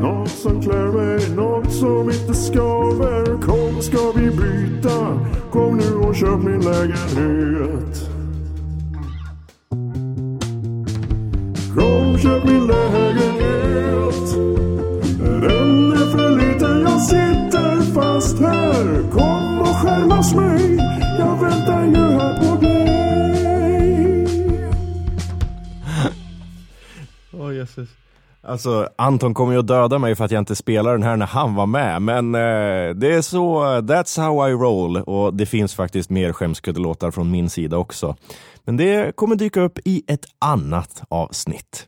Något 0.00 0.28
som 0.28 0.62
klär 0.62 0.92
mig, 0.92 1.36
något 1.36 1.72
som 1.72 2.10
inte 2.10 2.34
skaver. 2.34 3.42
Kom 3.42 3.82
ska 3.82 4.12
vi 4.14 4.30
byta, 4.30 5.20
kom 5.52 5.76
nu 5.76 5.94
och 5.94 6.14
köp 6.14 6.42
min 6.42 6.60
lägenhet. 6.60 8.10
Kom 11.74 12.18
köp 12.18 12.44
min 12.44 12.66
lägenhet. 12.66 13.41
Jesus. 27.62 27.88
Alltså, 28.44 28.88
Anton 28.96 29.34
kommer 29.34 29.52
ju 29.52 29.58
att 29.58 29.66
döda 29.66 29.98
mig 29.98 30.14
för 30.14 30.24
att 30.24 30.30
jag 30.30 30.40
inte 30.40 30.54
spelar 30.54 30.92
den 30.92 31.02
här 31.02 31.16
när 31.16 31.26
han 31.26 31.54
var 31.54 31.66
med, 31.66 32.02
men 32.02 32.34
eh, 32.34 32.94
det 32.94 33.14
är 33.14 33.22
så, 33.22 33.62
that's 33.64 34.20
how 34.20 34.48
I 34.48 34.52
roll. 34.52 34.96
Och 34.96 35.34
det 35.34 35.46
finns 35.46 35.74
faktiskt 35.74 36.10
mer 36.10 36.32
skämskuddelåtar 36.32 37.10
från 37.10 37.30
min 37.30 37.50
sida 37.50 37.76
också. 37.76 38.16
Men 38.64 38.76
det 38.76 39.16
kommer 39.16 39.36
dyka 39.36 39.60
upp 39.60 39.78
i 39.84 40.02
ett 40.06 40.24
annat 40.38 41.02
avsnitt. 41.08 41.86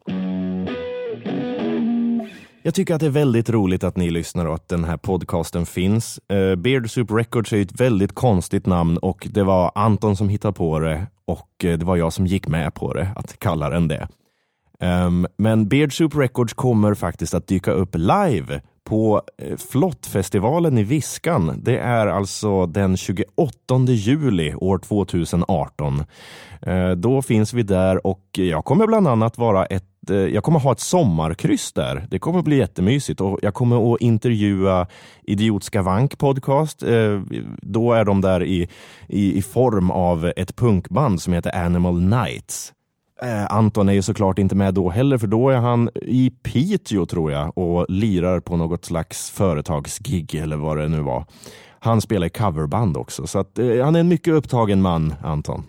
Jag 2.63 2.75
tycker 2.75 2.95
att 2.95 3.01
det 3.01 3.07
är 3.07 3.11
väldigt 3.11 3.51
roligt 3.51 3.85
att 3.85 3.97
ni 3.97 4.11
lyssnar 4.11 4.47
och 4.47 4.55
att 4.55 4.69
den 4.69 4.85
här 4.85 4.97
podcasten 4.97 5.67
finns. 5.67 6.21
Eh, 6.29 6.57
Beard 6.57 6.91
Soup 6.91 7.11
Records 7.11 7.53
är 7.53 7.63
ett 7.63 7.81
väldigt 7.81 8.15
konstigt 8.15 8.67
namn 8.67 8.99
och 8.99 9.29
det 9.31 9.43
var 9.43 9.73
Anton 9.75 10.17
som 10.17 10.29
hittade 10.29 10.55
på 10.55 10.79
det 10.79 11.07
och 11.25 11.65
eh, 11.65 11.79
det 11.79 11.85
var 11.85 11.97
jag 11.97 12.13
som 12.13 12.27
gick 12.27 12.49
med 12.49 12.75
på 12.75 12.93
det, 12.95 13.09
att 13.17 13.39
kalla 13.39 13.71
den 13.71 13.89
det. 13.89 14.09
Um, 14.81 15.27
men 15.37 15.69
Beard 15.69 15.97
Soup 15.97 16.17
Records 16.17 16.55
kommer 16.55 16.95
faktiskt 16.95 17.35
att 17.35 17.47
dyka 17.47 17.71
upp 17.71 17.95
live 17.95 18.61
på 18.85 19.23
eh, 19.39 19.57
Flottfestivalen 19.57 20.79
i 20.79 20.83
Viskan. 20.83 21.61
Det 21.63 21.79
är 21.79 22.07
alltså 22.07 22.67
den 22.67 22.97
28 22.97 23.25
juli 23.89 24.55
år 24.55 24.79
2018. 24.79 26.05
Uh, 26.67 26.75
eh, 26.75 26.91
då 26.91 27.23
finns 27.23 27.53
vi 27.53 27.63
där 27.63 28.07
och 28.07 28.25
jag 28.33 28.65
kommer 28.65 28.87
bland 28.87 29.09
annat 29.09 29.39
vara 29.39 29.67
ett 29.67 30.11
eh, 30.11 30.17
jag 30.17 30.45
kommer 30.45 30.61
ha 30.61 30.73
ett 30.73 30.81
sommarkryss 30.81 31.73
där. 31.73 32.07
Det 32.11 32.19
kommer 32.19 32.43
bli 32.43 32.57
jättemysigt 32.57 33.21
och 33.21 33.39
jag 33.43 33.55
kommer 33.55 33.95
att 33.95 34.01
intervjua 34.01 34.87
Idiotska 35.23 35.83
Vank 35.83 36.19
podcast. 36.19 36.83
Då 37.63 37.93
är 37.93 38.05
de 38.05 38.21
där 38.21 38.45
i, 38.45 38.69
i, 39.09 39.39
i 39.39 39.43
form 39.43 39.91
av 39.91 40.33
ett 40.37 40.57
punkband 40.57 41.23
som 41.23 41.33
heter 41.33 41.65
Animal 41.65 42.01
Nights. 42.01 42.73
Eh, 43.25 43.47
Anton 43.51 43.89
är 43.89 43.93
ju 43.93 44.03
såklart 44.03 44.39
inte 44.39 44.55
med 44.55 44.75
då 44.75 44.91
heller, 44.91 45.19
för 45.19 45.27
då 45.27 45.51
är 45.51 45.57
han 45.57 45.91
i 45.95 46.31
Piteå 46.43 47.07
tror 47.07 47.33
jag 47.33 47.59
och 47.59 47.87
lirar 47.89 48.41
på 48.41 48.57
något 48.57 48.85
slags 48.85 49.31
företagsgig 49.31 50.35
eller 50.35 50.57
vad 50.57 50.79
det 50.79 50.89
nu 50.89 51.01
var. 51.01 51.25
Han 51.79 52.01
spelar 52.01 52.27
i 52.27 52.31
coverband 52.31 52.97
också, 52.97 53.27
så 53.27 53.39
att, 53.39 53.59
eh, 53.59 53.85
han 53.85 53.97
är 53.97 54.01
en 54.01 54.09
mycket 54.09 54.35
upptagen 54.35 54.83
man, 54.83 55.15
Anton. 55.23 55.65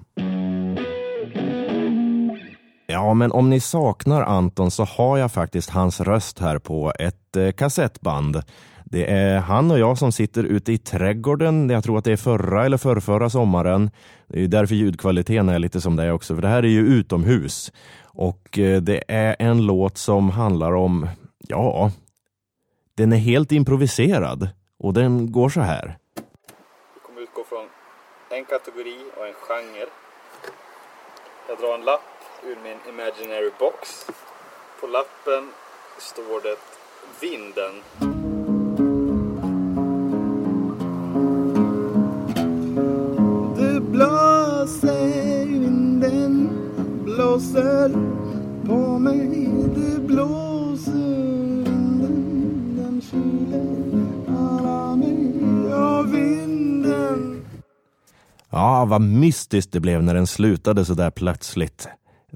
Ja, 2.88 3.14
men 3.14 3.32
om 3.32 3.50
ni 3.50 3.60
saknar 3.60 4.22
Anton 4.22 4.72
så 4.72 4.84
har 4.84 5.18
jag 5.18 5.32
faktiskt 5.32 5.70
hans 5.70 6.02
röst 6.02 6.40
här 6.40 6.60
på 6.60 6.94
ett 7.00 7.36
eh, 7.38 7.52
kassettband. 7.52 8.42
Det 8.88 9.12
är 9.12 9.40
han 9.40 9.72
och 9.72 9.80
jag 9.80 9.98
som 9.98 10.12
sitter 10.12 10.44
ute 10.44 10.72
i 10.72 10.78
trädgården. 10.78 11.70
Jag 11.70 11.84
tror 11.84 11.98
att 11.98 12.04
det 12.04 12.12
är 12.12 12.18
förra 12.18 12.66
eller 12.66 12.78
förrförra 12.78 13.30
sommaren. 13.30 13.92
Det 14.28 14.44
är 14.44 14.48
därför 14.48 14.76
ljudkvaliteten 14.76 15.50
är 15.50 15.60
lite 15.60 15.82
som 15.82 15.96
det 15.96 16.04
är 16.04 16.12
också, 16.12 16.36
för 16.36 16.42
det 16.42 16.48
här 16.48 16.64
är 16.64 16.68
ju 16.68 16.88
utomhus. 16.88 17.72
Och 18.04 18.60
eh, 18.60 18.82
det 18.82 19.04
är 19.08 19.36
en 19.40 19.66
låt 19.66 19.98
som 19.98 20.30
handlar 20.30 20.76
om, 20.76 21.10
ja, 21.48 21.92
den 22.98 23.14
är 23.14 23.18
helt 23.18 23.52
improviserad 23.52 24.50
och 24.80 24.94
den 24.94 25.32
går 25.32 25.50
så 25.50 25.62
här. 25.62 25.98
Vi 26.94 27.00
kommer 27.02 27.22
utgå 27.22 27.44
från 27.44 27.68
en 28.38 28.46
kategori 28.46 28.98
och 29.18 29.28
en 29.28 29.34
genre. 29.34 29.86
Jag 31.48 31.58
drar 31.60 31.76
en 31.80 31.86
lapp 31.86 32.02
ur 32.44 32.58
min 32.64 32.94
imaginary 32.94 33.52
box. 33.60 34.08
På 34.82 34.88
lappen 34.88 35.52
står 36.00 36.42
det 36.44 36.58
Vinden. 37.22 38.15
Sig 44.86 45.46
vinden 45.46 46.50
blåser 47.04 47.90
på 48.66 49.00
mig 49.00 49.50
Det 49.76 50.02
blåser 50.02 50.92
vinden 51.66 52.76
den 52.78 53.02
kyler 53.02 54.38
alla 54.38 54.96
mig 54.96 55.34
Ja, 55.70 56.02
vinden 56.02 57.46
Ja, 58.50 58.86
vad 58.86 59.02
mystiskt 59.02 59.72
det 59.72 59.80
blev 59.80 60.04
när 60.04 60.14
den 60.14 60.28
slutade 60.28 60.86
så 60.86 60.94
där 60.94 61.12
plötsligt. 61.12 61.88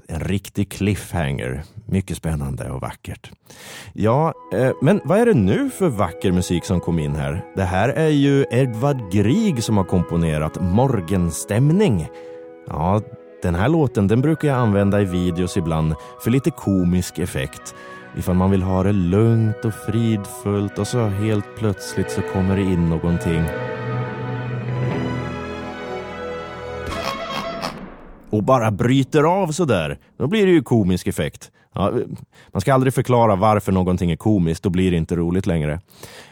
En 0.08 0.20
riktig 0.20 0.70
cliffhanger. 0.70 1.62
Mycket 1.86 2.16
spännande 2.16 2.70
och 2.70 2.80
vackert. 2.80 3.30
Ja, 3.92 4.34
eh, 4.54 4.72
men 4.82 5.00
vad 5.04 5.18
är 5.18 5.26
det 5.26 5.34
nu 5.34 5.70
för 5.70 5.88
vacker 5.88 6.32
musik 6.32 6.64
som 6.64 6.80
kom 6.80 6.98
in 6.98 7.14
här? 7.14 7.44
Det 7.56 7.62
här 7.62 7.88
är 7.88 8.08
ju 8.08 8.44
Edvard 8.50 9.12
Grieg 9.12 9.62
som 9.62 9.76
har 9.76 9.84
komponerat 9.84 10.60
Morgenstämning. 10.60 12.08
Ja, 12.66 13.00
den 13.42 13.54
här 13.54 13.68
låten 13.68 14.08
den 14.08 14.20
brukar 14.20 14.48
jag 14.48 14.56
använda 14.56 15.00
i 15.00 15.04
videos 15.04 15.56
ibland 15.56 15.94
för 16.24 16.30
lite 16.30 16.50
komisk 16.50 17.18
effekt. 17.18 17.74
Ifall 18.16 18.34
man 18.34 18.50
vill 18.50 18.62
ha 18.62 18.82
det 18.82 18.92
lugnt 18.92 19.64
och 19.64 19.74
fridfullt 19.74 20.78
och 20.78 20.86
så 20.86 21.06
helt 21.06 21.56
plötsligt 21.56 22.10
så 22.10 22.20
kommer 22.20 22.56
det 22.56 22.62
in 22.62 22.90
någonting. 22.90 23.44
Och 28.30 28.42
bara 28.42 28.70
bryter 28.70 29.22
av 29.22 29.48
sådär. 29.48 29.98
Då 30.18 30.26
blir 30.26 30.46
det 30.46 30.52
ju 30.52 30.62
komisk 30.62 31.06
effekt. 31.06 31.50
Ja, 31.74 31.92
man 32.52 32.60
ska 32.60 32.74
aldrig 32.74 32.94
förklara 32.94 33.36
varför 33.36 33.72
någonting 33.72 34.10
är 34.10 34.16
komiskt, 34.16 34.62
då 34.62 34.70
blir 34.70 34.90
det 34.90 34.96
inte 34.96 35.16
roligt 35.16 35.46
längre. 35.46 35.80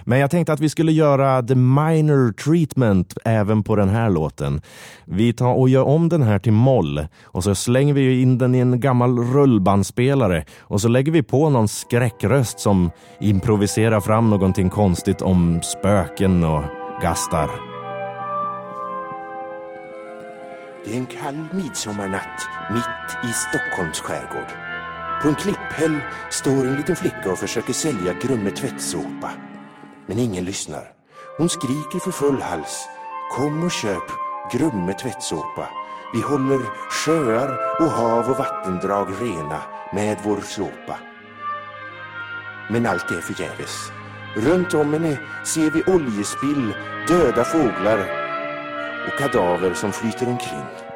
Men 0.04 0.18
jag 0.18 0.30
tänkte 0.30 0.52
att 0.52 0.60
vi 0.60 0.68
skulle 0.68 0.92
göra 0.92 1.42
the 1.42 1.54
minor 1.54 2.32
treatment 2.32 3.18
även 3.24 3.62
på 3.62 3.76
den 3.76 3.88
här 3.88 4.10
låten. 4.10 4.60
Vi 5.04 5.32
tar 5.32 5.54
och 5.54 5.68
gör 5.68 5.82
om 5.82 6.08
den 6.08 6.22
här 6.22 6.38
till 6.38 6.52
moll 6.52 7.06
och 7.22 7.44
så 7.44 7.54
slänger 7.54 7.94
vi 7.94 8.22
in 8.22 8.38
den 8.38 8.54
i 8.54 8.58
en 8.58 8.80
gammal 8.80 9.18
rullbandspelare 9.18 10.44
och 10.60 10.80
så 10.80 10.88
lägger 10.88 11.12
vi 11.12 11.22
på 11.22 11.50
någon 11.50 11.68
skräckröst 11.68 12.60
som 12.60 12.90
improviserar 13.20 14.00
fram 14.00 14.30
någonting 14.30 14.70
konstigt 14.70 15.22
om 15.22 15.60
spöken 15.62 16.44
och 16.44 16.62
gastar. 17.02 17.50
Det 20.84 20.94
är 20.94 20.98
en 20.98 21.06
kall 21.06 21.44
midsommarnatt 21.52 22.48
mitt 22.72 23.30
i 23.30 23.32
Stockholms 23.32 24.00
skärgård. 24.00 24.67
På 25.22 25.28
en 25.28 25.34
klipphäll 25.34 26.00
står 26.30 26.66
en 26.66 26.76
liten 26.76 26.96
flicka 26.96 27.32
och 27.32 27.38
försöker 27.38 27.72
sälja 27.72 28.12
Grumme 28.12 28.50
tvättsåpa. 28.50 29.30
Men 30.06 30.18
ingen 30.18 30.44
lyssnar. 30.44 30.92
Hon 31.38 31.48
skriker 31.48 31.98
för 31.98 32.10
full 32.10 32.42
hals. 32.42 32.88
Kom 33.32 33.64
och 33.64 33.70
köp 33.70 34.02
Grumme 34.52 34.92
tvättsåpa. 34.92 35.68
Vi 36.14 36.20
håller 36.20 36.90
sjöar 36.90 37.80
och 37.80 37.90
hav 37.90 38.30
och 38.30 38.38
vattendrag 38.38 39.08
rena 39.20 39.62
med 39.92 40.18
vår 40.24 40.40
såpa. 40.40 40.98
Men 42.70 42.86
allt 42.86 43.10
är 43.10 43.20
förgäves. 43.20 43.90
Runt 44.36 44.74
om 44.74 44.92
henne 44.92 45.20
ser 45.44 45.70
vi 45.70 45.92
oljespill, 45.92 46.74
döda 47.08 47.44
fåglar 47.44 47.98
och 49.06 49.18
kadaver 49.18 49.74
som 49.74 49.92
flyter 49.92 50.28
omkring. 50.28 50.87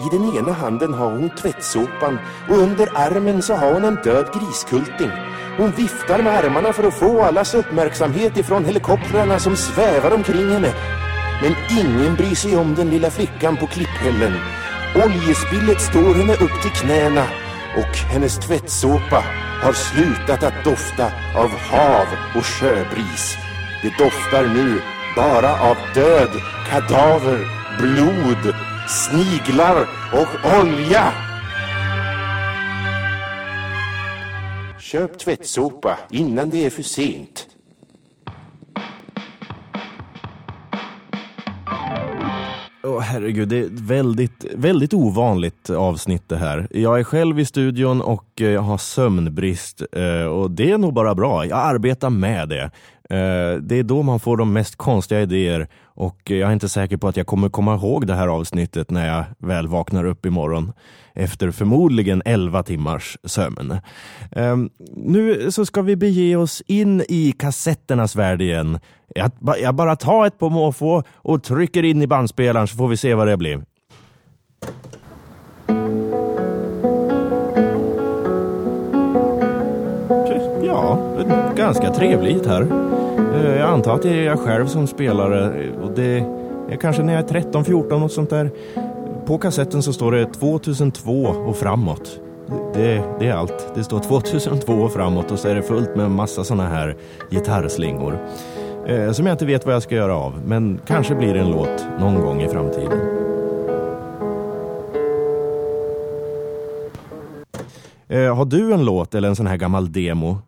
I 0.00 0.08
den 0.10 0.36
ena 0.36 0.52
handen 0.52 0.94
har 0.94 1.10
hon 1.10 1.30
tvättsåpan 1.30 2.18
och 2.48 2.58
under 2.58 2.88
armen 2.94 3.42
så 3.42 3.54
har 3.54 3.72
hon 3.72 3.84
en 3.84 3.94
död 3.94 4.26
griskulting. 4.34 5.10
Hon 5.56 5.70
viftar 5.70 6.22
med 6.22 6.32
armarna 6.32 6.72
för 6.72 6.84
att 6.84 6.98
få 6.98 7.22
allas 7.22 7.54
uppmärksamhet 7.54 8.36
ifrån 8.36 8.64
helikoptrarna 8.64 9.38
som 9.38 9.56
svävar 9.56 10.14
omkring 10.14 10.50
henne. 10.50 10.74
Men 11.42 11.54
ingen 11.80 12.14
bryr 12.14 12.34
sig 12.34 12.56
om 12.56 12.74
den 12.74 12.90
lilla 12.90 13.10
flickan 13.10 13.56
på 13.56 13.66
klipphällen. 13.66 14.32
Oljespillet 15.04 15.80
står 15.80 16.14
henne 16.14 16.32
upp 16.32 16.62
till 16.62 16.70
knäna 16.70 17.24
och 17.76 17.96
hennes 17.96 18.38
tvättsåpa 18.38 19.24
har 19.62 19.72
slutat 19.72 20.42
att 20.42 20.64
dofta 20.64 21.04
av 21.36 21.50
hav 21.50 22.06
och 22.36 22.46
sjöbris. 22.46 23.36
Det 23.82 24.04
doftar 24.04 24.46
nu 24.54 24.80
bara 25.16 25.52
av 25.70 25.76
död, 25.94 26.30
kadaver, 26.70 27.38
blod 27.78 28.54
sniglar 28.88 29.88
och 30.12 30.60
olja. 30.60 31.12
Köp 34.80 35.18
tvättsopa 35.18 35.98
innan 36.10 36.50
det 36.50 36.66
är 36.66 36.70
för 36.70 36.82
sent. 36.82 37.46
Oh, 42.82 43.00
herregud, 43.00 43.48
det 43.48 43.58
är 43.58 43.64
ett 43.64 43.80
väldigt, 43.80 44.44
väldigt 44.54 44.94
ovanligt 44.94 45.70
avsnitt 45.70 46.28
det 46.28 46.36
här. 46.36 46.68
Jag 46.70 47.00
är 47.00 47.04
själv 47.04 47.40
i 47.40 47.44
studion 47.44 48.00
och 48.00 48.40
eh, 48.40 48.48
jag 48.50 48.60
har 48.60 48.78
sömnbrist 48.78 49.82
eh, 49.92 50.24
och 50.24 50.50
det 50.50 50.70
är 50.70 50.78
nog 50.78 50.94
bara 50.94 51.14
bra. 51.14 51.46
Jag 51.46 51.58
arbetar 51.58 52.10
med 52.10 52.48
det. 52.48 52.70
Eh, 53.10 53.56
det 53.60 53.78
är 53.78 53.82
då 53.82 54.02
man 54.02 54.20
får 54.20 54.36
de 54.36 54.52
mest 54.52 54.76
konstiga 54.76 55.20
idéer 55.20 55.68
och 55.84 56.18
jag 56.24 56.48
är 56.48 56.52
inte 56.52 56.68
säker 56.68 56.96
på 56.96 57.08
att 57.08 57.16
jag 57.16 57.26
kommer 57.26 57.48
komma 57.48 57.74
ihåg 57.74 58.06
det 58.06 58.14
här 58.14 58.28
avsnittet 58.28 58.90
när 58.90 59.06
jag 59.06 59.24
väl 59.38 59.68
vaknar 59.68 60.04
upp 60.04 60.26
imorgon 60.26 60.72
efter 61.14 61.50
förmodligen 61.50 62.22
11 62.24 62.62
timmars 62.62 63.18
sömn. 63.24 63.80
Ehm, 64.32 64.70
nu 64.96 65.50
så 65.52 65.66
ska 65.66 65.82
vi 65.82 65.96
bege 65.96 66.36
oss 66.36 66.62
in 66.66 67.04
i 67.08 67.32
kassetternas 67.32 68.16
värld 68.16 68.42
igen. 68.42 68.78
Jag, 69.62 69.74
bara 69.74 69.96
tar 69.96 70.26
ett 70.26 70.38
på 70.38 70.48
måfå 70.48 71.02
och 71.14 71.42
trycker 71.42 71.82
in 71.82 72.02
i 72.02 72.06
bandspelaren 72.06 72.68
så 72.68 72.76
får 72.76 72.88
vi 72.88 72.96
se 72.96 73.14
vad 73.14 73.28
det 73.28 73.36
blir. 73.36 73.62
Ja, 80.62 80.98
ganska 81.56 81.94
trevligt 81.94 82.46
här. 82.46 82.97
Eh, 83.38 83.56
jag 83.56 83.68
antar 83.68 83.94
att 83.94 84.02
det 84.02 84.08
är 84.08 84.22
jag 84.22 84.38
själv 84.38 84.66
som 84.66 84.86
spelare 84.86 85.64
eh, 85.64 85.82
och 85.82 85.90
det 85.90 86.24
är 86.70 86.76
kanske 86.76 87.02
när 87.02 87.12
jag 87.12 87.30
är 87.30 87.40
13-14 87.40 88.04
och 88.04 88.10
sånt 88.10 88.30
där. 88.30 88.50
På 89.26 89.38
kassetten 89.38 89.82
så 89.82 89.92
står 89.92 90.12
det 90.12 90.26
2002 90.26 91.12
och 91.22 91.56
framåt. 91.56 92.20
Det, 92.74 93.02
det, 93.18 93.26
är 93.26 93.32
allt. 93.32 93.72
Det 93.74 93.84
står 93.84 94.00
2002 94.00 94.72
och 94.72 94.92
framåt 94.92 95.30
och 95.30 95.38
så 95.38 95.48
är 95.48 95.54
det 95.54 95.62
fullt 95.62 95.96
med 95.96 96.10
massa 96.10 96.44
såna 96.44 96.66
här 96.66 96.96
gitarrslingor. 97.30 98.18
Eh, 98.86 99.12
som 99.12 99.26
jag 99.26 99.34
inte 99.34 99.46
vet 99.46 99.66
vad 99.66 99.74
jag 99.74 99.82
ska 99.82 99.94
göra 99.94 100.16
av, 100.16 100.40
men 100.46 100.80
kanske 100.86 101.14
blir 101.14 101.34
det 101.34 101.40
en 101.40 101.50
låt 101.50 101.86
någon 102.00 102.20
gång 102.20 102.42
i 102.42 102.48
framtiden. 102.48 102.98
Eh, 108.08 108.36
har 108.36 108.44
du 108.44 108.72
en 108.72 108.84
låt 108.84 109.14
eller 109.14 109.28
en 109.28 109.36
sån 109.36 109.46
här 109.46 109.56
gammal 109.56 109.92
demo 109.92 110.38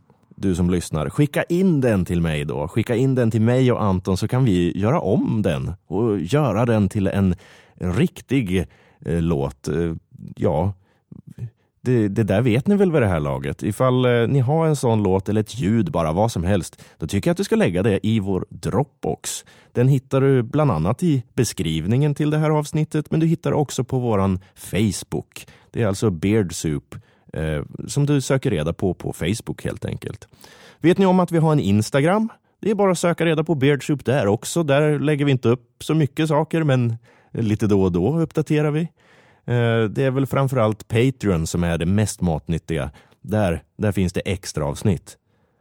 du 0.40 0.55
som 0.55 0.70
lyssnar, 0.70 1.11
skicka 1.11 1.42
in 1.42 1.81
den 1.81 2.05
till 2.05 2.20
mig 2.20 2.44
då. 2.44 2.68
Skicka 2.68 2.96
in 2.96 3.14
den 3.14 3.31
till 3.31 3.40
mig 3.40 3.72
och 3.72 3.83
Anton 3.83 4.16
så 4.16 4.29
kan 4.29 4.44
vi 4.44 4.79
göra 4.79 5.00
om 5.00 5.42
den 5.42 5.72
och 5.87 6.20
göra 6.20 6.66
den 6.66 6.88
till 6.88 7.07
en 7.07 7.35
riktig 7.74 8.66
eh, 9.07 9.20
låt. 9.22 9.68
Eh, 9.68 9.94
ja, 10.37 10.72
det, 11.81 12.09
det, 12.09 12.22
där 12.22 12.40
vet 12.40 12.66
ni 12.66 12.76
väl 12.76 12.92
vid 12.92 13.03
det 13.03 13.09
här 13.09 13.20
laget. 13.20 13.62
Ifall 13.62 14.05
eh, 14.05 14.29
ni 14.29 14.40
har 14.40 14.66
en 14.66 14.76
sån 14.76 15.03
låt 15.03 15.29
eller 15.29 15.40
ett 15.40 15.59
ljud, 15.59 15.90
bara 15.92 16.12
vad 16.12 16.33
som 16.33 16.44
helst, 16.44 16.83
då 16.98 17.07
tycker 17.07 17.29
jag 17.29 17.33
att 17.33 17.38
du 17.38 17.44
ska 17.44 17.57
lägga 17.57 17.83
det 17.83 18.07
i 18.07 18.20
vår 18.20 18.46
Dropbox. 18.50 19.44
Den 19.72 19.88
hittar 19.88 20.20
du 20.20 20.42
bland 20.42 20.70
annat 20.70 21.03
i 21.03 21.22
beskrivningen 21.35 22.14
till 22.14 22.31
det 22.31 22.38
här 22.38 22.50
avsnittet, 22.50 23.11
men 23.11 23.20
du 23.20 23.26
hittar 23.26 23.53
också 23.53 23.85
på 23.85 23.98
våran 23.98 24.38
Facebook. 24.55 25.46
Det 25.70 25.83
är 25.83 25.87
alltså 25.87 26.11
Beardsoup 26.11 26.94
eh, 27.32 27.62
som 27.86 28.06
du 28.06 28.20
söker 28.20 28.50
reda 28.50 28.72
på 28.72 28.94
på 28.94 29.12
Facebook 29.12 29.64
helt 29.64 29.84
enkelt. 29.84 30.28
Vet 30.78 30.98
ni 30.98 31.06
om 31.06 31.20
att 31.20 31.32
vi 31.32 31.38
har 31.38 31.52
en 31.52 31.60
Instagram? 31.60 32.28
Det 32.60 32.70
är 32.70 32.74
bara 32.74 32.92
att 32.92 32.98
söka 32.98 33.24
reda 33.24 33.44
på 33.44 33.54
Beardsoup 33.54 34.04
där 34.04 34.26
också. 34.26 34.62
Där 34.62 34.98
lägger 34.98 35.24
vi 35.24 35.30
inte 35.30 35.48
upp 35.48 35.84
så 35.84 35.94
mycket 35.94 36.28
saker, 36.28 36.62
men 36.62 36.96
lite 37.32 37.66
då 37.66 37.82
och 37.82 37.92
då 37.92 38.20
uppdaterar 38.20 38.70
vi. 38.70 38.80
Eh, 38.80 39.84
det 39.90 40.04
är 40.04 40.10
väl 40.10 40.26
framförallt 40.26 40.88
Patreon 40.88 41.46
som 41.46 41.64
är 41.64 41.78
det 41.78 41.86
mest 41.86 42.20
matnyttiga. 42.20 42.90
Där, 43.20 43.62
där 43.76 43.92
finns 43.92 44.12
det 44.12 44.20
extra 44.20 44.64
avsnitt. 44.64 45.16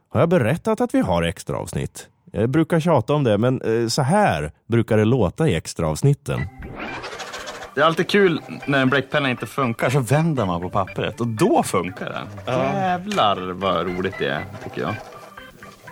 Har 0.08 0.20
jag 0.20 0.28
berättat 0.28 0.80
att 0.80 0.94
vi 0.94 1.00
har 1.00 1.22
extra 1.22 1.56
avsnitt? 1.56 2.08
Jag 2.32 2.50
brukar 2.50 2.80
tjata 2.80 3.14
om 3.14 3.24
det, 3.24 3.38
men 3.38 3.62
eh, 3.62 3.86
så 3.86 4.02
här 4.02 4.52
brukar 4.66 4.98
det 4.98 5.04
låta 5.04 5.48
i 5.48 5.54
extra 5.54 5.88
avsnitten. 5.88 6.40
Det 7.74 7.80
är 7.80 7.84
alltid 7.84 8.08
kul 8.08 8.40
när 8.66 8.82
en 8.82 8.88
bläckpenna 8.88 9.30
inte 9.30 9.46
funkar, 9.46 9.90
så 9.90 10.00
vänder 10.00 10.46
man 10.46 10.60
på 10.60 10.70
pappret 10.70 11.20
och 11.20 11.26
då 11.26 11.62
funkar 11.62 12.10
den. 12.10 12.56
Jävlar 12.56 13.50
vad 13.50 13.86
roligt 13.86 14.14
det 14.18 14.28
är, 14.28 14.44
tycker 14.64 14.80
jag. 14.80 14.94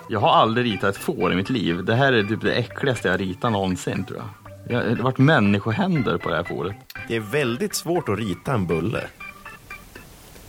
Jag 0.09 0.21
har 0.21 0.31
aldrig 0.31 0.67
ritat 0.67 0.97
ett 0.97 1.03
får 1.03 1.33
i 1.33 1.37
mitt 1.37 1.51
liv. 1.51 1.85
Det 1.85 1.95
här 1.95 2.13
är 2.13 2.23
typ 2.23 2.41
det 2.41 2.53
äckligaste 2.53 3.09
jag 3.09 3.21
ritat 3.21 3.53
någonsin, 3.53 4.05
tror 4.05 4.19
jag. 4.19 4.29
Det 4.69 4.75
har 4.75 5.03
varit 5.03 5.19
människohänder 5.19 6.19
på 6.19 6.31
det 6.31 6.37
här 6.37 6.45
fåret. 6.45 6.77
Det 7.09 7.17
är 7.17 7.21
väldigt 7.21 7.75
svårt 7.75 8.09
att 8.09 8.19
rita 8.19 8.55
en 8.55 8.67
bulle. 8.67 9.01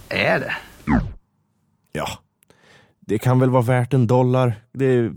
Är 0.09 0.39
det? 0.39 0.53
Ja. 1.91 2.07
Det 2.99 3.19
kan 3.19 3.39
väl 3.39 3.49
vara 3.49 3.61
värt 3.61 3.93
en 3.93 4.07
dollar. 4.07 4.53
Det 4.71 4.85
är 4.85 5.11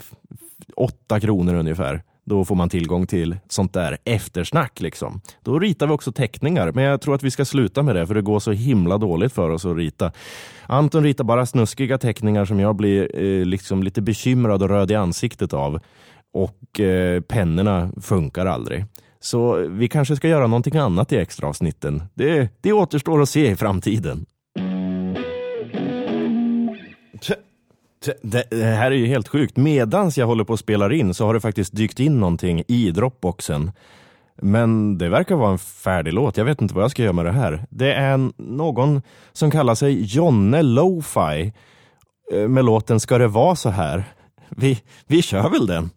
åtta 0.77 1.21
kronor 1.21 1.55
ungefär. 1.55 2.03
Då 2.25 2.45
får 2.45 2.55
man 2.55 2.69
tillgång 2.69 3.07
till 3.07 3.37
sånt 3.49 3.73
där 3.73 3.99
eftersnack. 4.05 4.81
Liksom. 4.81 5.21
Då 5.43 5.59
ritar 5.59 5.87
vi 5.87 5.93
också 5.93 6.13
teckningar, 6.13 6.73
men 6.73 6.85
jag 6.85 7.01
tror 7.01 7.15
att 7.15 7.23
vi 7.23 7.31
ska 7.31 7.45
sluta 7.45 7.83
med 7.83 7.97
det 7.97 8.07
för 8.07 8.15
det 8.15 8.23
går 8.23 8.41
så 8.41 8.53
himla 8.53 8.99
dåligt 8.99 9.33
för 9.33 9.51
oss 9.51 9.65
att 9.65 9.77
rita. 9.77 10.13
Anton 10.67 11.03
ritar 11.03 11.25
bara 11.25 11.47
snuskiga 11.47 11.99
teckningar 11.99 12.45
som 12.45 12.61
jag 12.61 12.77
blir 12.77 13.21
eh, 13.23 13.45
liksom 13.45 13.83
lite 13.83 14.03
bekymrad 14.03 14.63
och 14.63 14.69
röd 14.69 14.91
i 14.91 14.95
ansiktet 14.95 15.53
av. 15.53 15.81
Och 16.35 16.81
eh, 16.81 17.21
pennorna 17.21 17.91
funkar 18.01 18.47
aldrig. 18.47 18.85
Så 19.21 19.61
eh, 19.61 19.69
vi 19.69 19.89
kanske 19.89 20.17
ska 20.17 20.29
göra 20.29 20.47
någonting 20.47 20.77
annat 20.77 21.13
i 21.13 21.17
extraavsnitten. 21.17 22.03
Det, 22.15 22.49
det 22.61 22.73
återstår 22.73 23.23
att 23.23 23.29
se 23.29 23.51
i 23.51 23.57
framtiden. 23.57 24.27
Det, 28.23 28.45
det, 28.51 28.65
här 28.65 28.91
är 28.91 28.97
ju 28.97 29.07
helt 29.07 29.29
sjukt. 29.29 29.57
Medans 29.57 30.19
jag 30.19 30.27
håller 30.27 30.45
på 30.45 30.53
att 30.53 30.61
spela 30.61 30.93
in 30.93 31.15
så 31.15 31.27
har 31.27 31.35
det 31.35 31.41
faktiskt 31.41 31.77
dykt 31.77 32.01
in 32.01 32.21
någonting 32.21 32.63
i 32.69 32.91
Dropboxen. 32.91 33.71
Men 34.37 34.99
det 34.99 35.09
verkar 35.09 35.35
vara 35.35 35.51
en 35.51 35.59
färdig 35.59 36.13
låt. 36.13 36.37
Jag 36.37 36.45
vet 36.45 36.63
inte 36.63 36.75
vad 36.75 36.85
jag 36.85 36.91
ska 36.91 37.03
göra 37.03 37.13
med 37.13 37.25
det 37.25 37.33
här. 37.33 37.67
Det 37.71 37.95
är 37.95 38.31
någon 38.37 39.03
som 39.33 39.51
kallar 39.51 39.75
sig 39.75 40.03
Jonne 40.03 40.63
Lo-Fi 40.63 41.53
eh, 42.33 42.49
med 42.49 42.65
låten 42.65 43.01
Ska 43.01 43.19
det 43.19 43.29
vara 43.29 43.57
så 43.57 43.71
här? 43.71 44.05
Vi, 44.49 44.83
vi 45.07 45.23
kör 45.23 45.49
väl 45.49 45.67
den. 45.67 45.91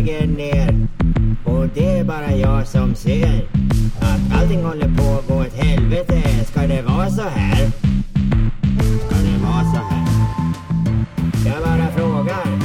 Tidningarna 0.00 0.32
ner 0.36 0.88
och 1.44 1.68
det 1.74 1.98
är 1.98 2.04
bara 2.04 2.32
jag 2.32 2.66
som 2.66 2.94
ser 2.94 3.48
att 4.00 4.40
allting 4.40 4.64
håller 4.64 4.96
på 4.96 5.18
att 5.18 5.28
gå 5.28 5.34
åt 5.34 5.54
helvete. 5.54 6.44
Ska 6.44 6.60
det 6.60 6.82
vara 6.82 7.10
så 7.10 7.22
här? 7.22 7.70
Ska 9.06 9.16
det 9.16 9.38
vara 9.42 9.64
så 9.74 9.80
här? 9.90 10.06
Jag 11.46 11.64
bara 11.64 11.90
frågar. 11.96 12.60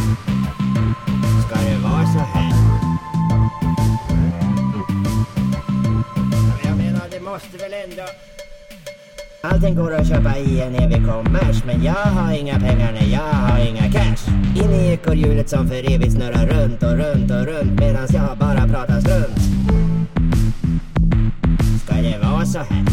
Ska 1.47 1.55
det 1.69 1.77
vara 1.83 2.05
så 2.05 2.19
här? 2.19 2.53
Jag 6.63 6.77
menar, 6.77 7.05
det 7.11 7.21
måste 7.21 7.57
väl 7.57 7.73
ändå... 7.89 8.03
Allting 9.41 9.75
går 9.75 9.93
att 9.93 10.07
köpa 10.07 10.37
i 10.37 10.61
en 10.61 10.75
evig 10.75 11.07
kommers 11.07 11.63
Men 11.65 11.83
jag 11.83 11.93
har 11.93 12.33
inga 12.33 12.59
pengar, 12.59 12.91
när 12.91 13.07
jag 13.13 13.19
har 13.19 13.44
in 14.55 14.71
i 14.71 14.93
ekorrhjulet 14.93 15.49
som 15.49 15.67
för 15.67 15.93
evigt 15.93 16.13
snurrar 16.13 16.47
runt 16.47 16.83
och 16.83 16.97
runt 16.97 17.31
och 17.31 17.45
runt 17.45 17.79
Medans 17.79 18.13
jag 18.13 18.37
bara 18.37 18.67
pratar 18.67 19.01
strunt 19.01 19.39
Ska 21.83 21.95
det 21.95 22.17
vara 22.21 22.45
så 22.45 22.59
här? 22.59 22.85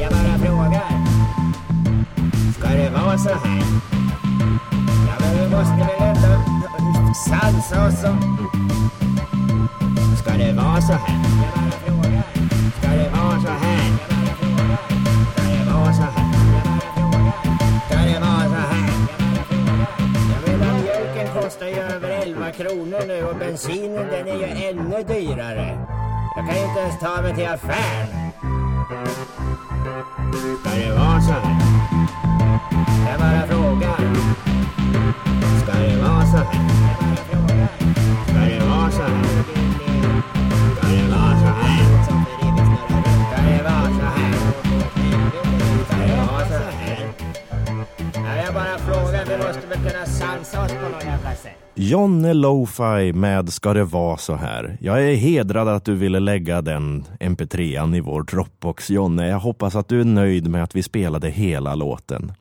Jag 0.00 0.12
bara 0.12 0.38
frågar 0.38 0.84
Ska 2.58 2.68
det 2.68 2.90
vara 2.90 3.18
så 3.18 3.28
här? 3.28 3.62
Ja 5.06 5.14
men 5.20 5.38
vi 5.38 5.56
måste 5.56 5.76
väl 5.76 6.02
ändå 6.08 6.42
sansa 7.28 7.86
oss 7.86 8.04
och... 8.04 8.16
Ska 10.18 10.32
det 10.36 10.52
vara 10.52 10.80
så 10.80 10.92
här? 10.92 11.89
Kronor 22.60 23.06
nu 23.06 23.24
och 23.24 23.36
bensinen 23.36 24.06
den 24.10 24.28
är 24.28 24.36
ju 24.36 24.44
ännu 24.44 25.02
dyrare. 25.02 25.78
Jag 26.36 26.46
kan 26.46 26.56
ju 26.56 26.68
inte 26.68 26.80
ens 26.80 26.98
ta 27.00 27.22
mig 27.22 27.34
till 27.34 27.46
affären. 27.46 28.32
Ska 30.60 30.70
det 30.76 30.92
vara 30.92 31.20
så 31.20 31.32
här? 31.32 31.60
Jag 33.10 33.20
bara 33.20 33.46
frågar. 33.46 34.14
Ska 35.62 35.72
det 35.72 36.02
vara 36.02 36.26
så 36.26 36.36
här? 36.36 37.09
Jonne 51.82 52.34
Lo-Fi 52.34 53.12
med 53.12 53.52
Ska 53.52 53.74
det 53.74 53.84
vara 53.84 54.16
så 54.16 54.34
här? 54.34 54.76
Jag 54.80 55.04
är 55.04 55.14
hedrad 55.14 55.68
att 55.68 55.84
du 55.84 55.94
ville 55.94 56.20
lägga 56.20 56.62
den 56.62 57.04
mp3an 57.20 57.96
i 57.96 58.00
vår 58.00 58.22
Dropbox, 58.22 58.90
Jonne. 58.90 59.28
Jag 59.28 59.38
hoppas 59.38 59.76
att 59.76 59.88
du 59.88 60.00
är 60.00 60.04
nöjd 60.04 60.48
med 60.48 60.62
att 60.62 60.74
vi 60.74 60.82
spelade 60.82 61.30
hela 61.30 61.74
låten. 61.74 62.32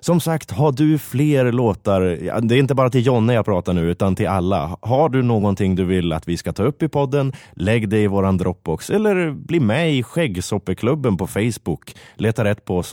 Som 0.00 0.20
sagt, 0.20 0.50
har 0.50 0.72
du 0.72 0.98
fler 0.98 1.52
låtar, 1.52 2.00
det 2.40 2.54
är 2.54 2.58
inte 2.58 2.74
bara 2.74 2.90
till 2.90 3.06
Jonne 3.06 3.34
jag 3.34 3.44
pratar 3.44 3.72
nu, 3.72 3.90
utan 3.90 4.16
till 4.16 4.28
alla. 4.28 4.76
Har 4.80 5.08
du 5.08 5.22
någonting 5.22 5.74
du 5.74 5.84
vill 5.84 6.12
att 6.12 6.28
vi 6.28 6.36
ska 6.36 6.52
ta 6.52 6.62
upp 6.62 6.82
i 6.82 6.88
podden, 6.88 7.32
lägg 7.52 7.88
det 7.88 7.98
i 7.98 8.06
våran 8.06 8.36
Dropbox 8.36 8.90
eller 8.90 9.30
bli 9.30 9.60
med 9.60 9.94
i 9.94 10.02
Skäggsoppeklubben 10.02 11.16
på 11.16 11.26
Facebook. 11.26 11.94
Leta 12.14 12.44
rätt 12.44 12.64
på 12.64 12.78
oss, 12.78 12.90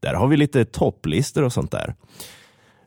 där 0.00 0.14
har 0.14 0.28
vi 0.28 0.36
lite 0.36 0.64
topplistor 0.64 1.44
och 1.44 1.52
sånt 1.52 1.70
där. 1.70 1.94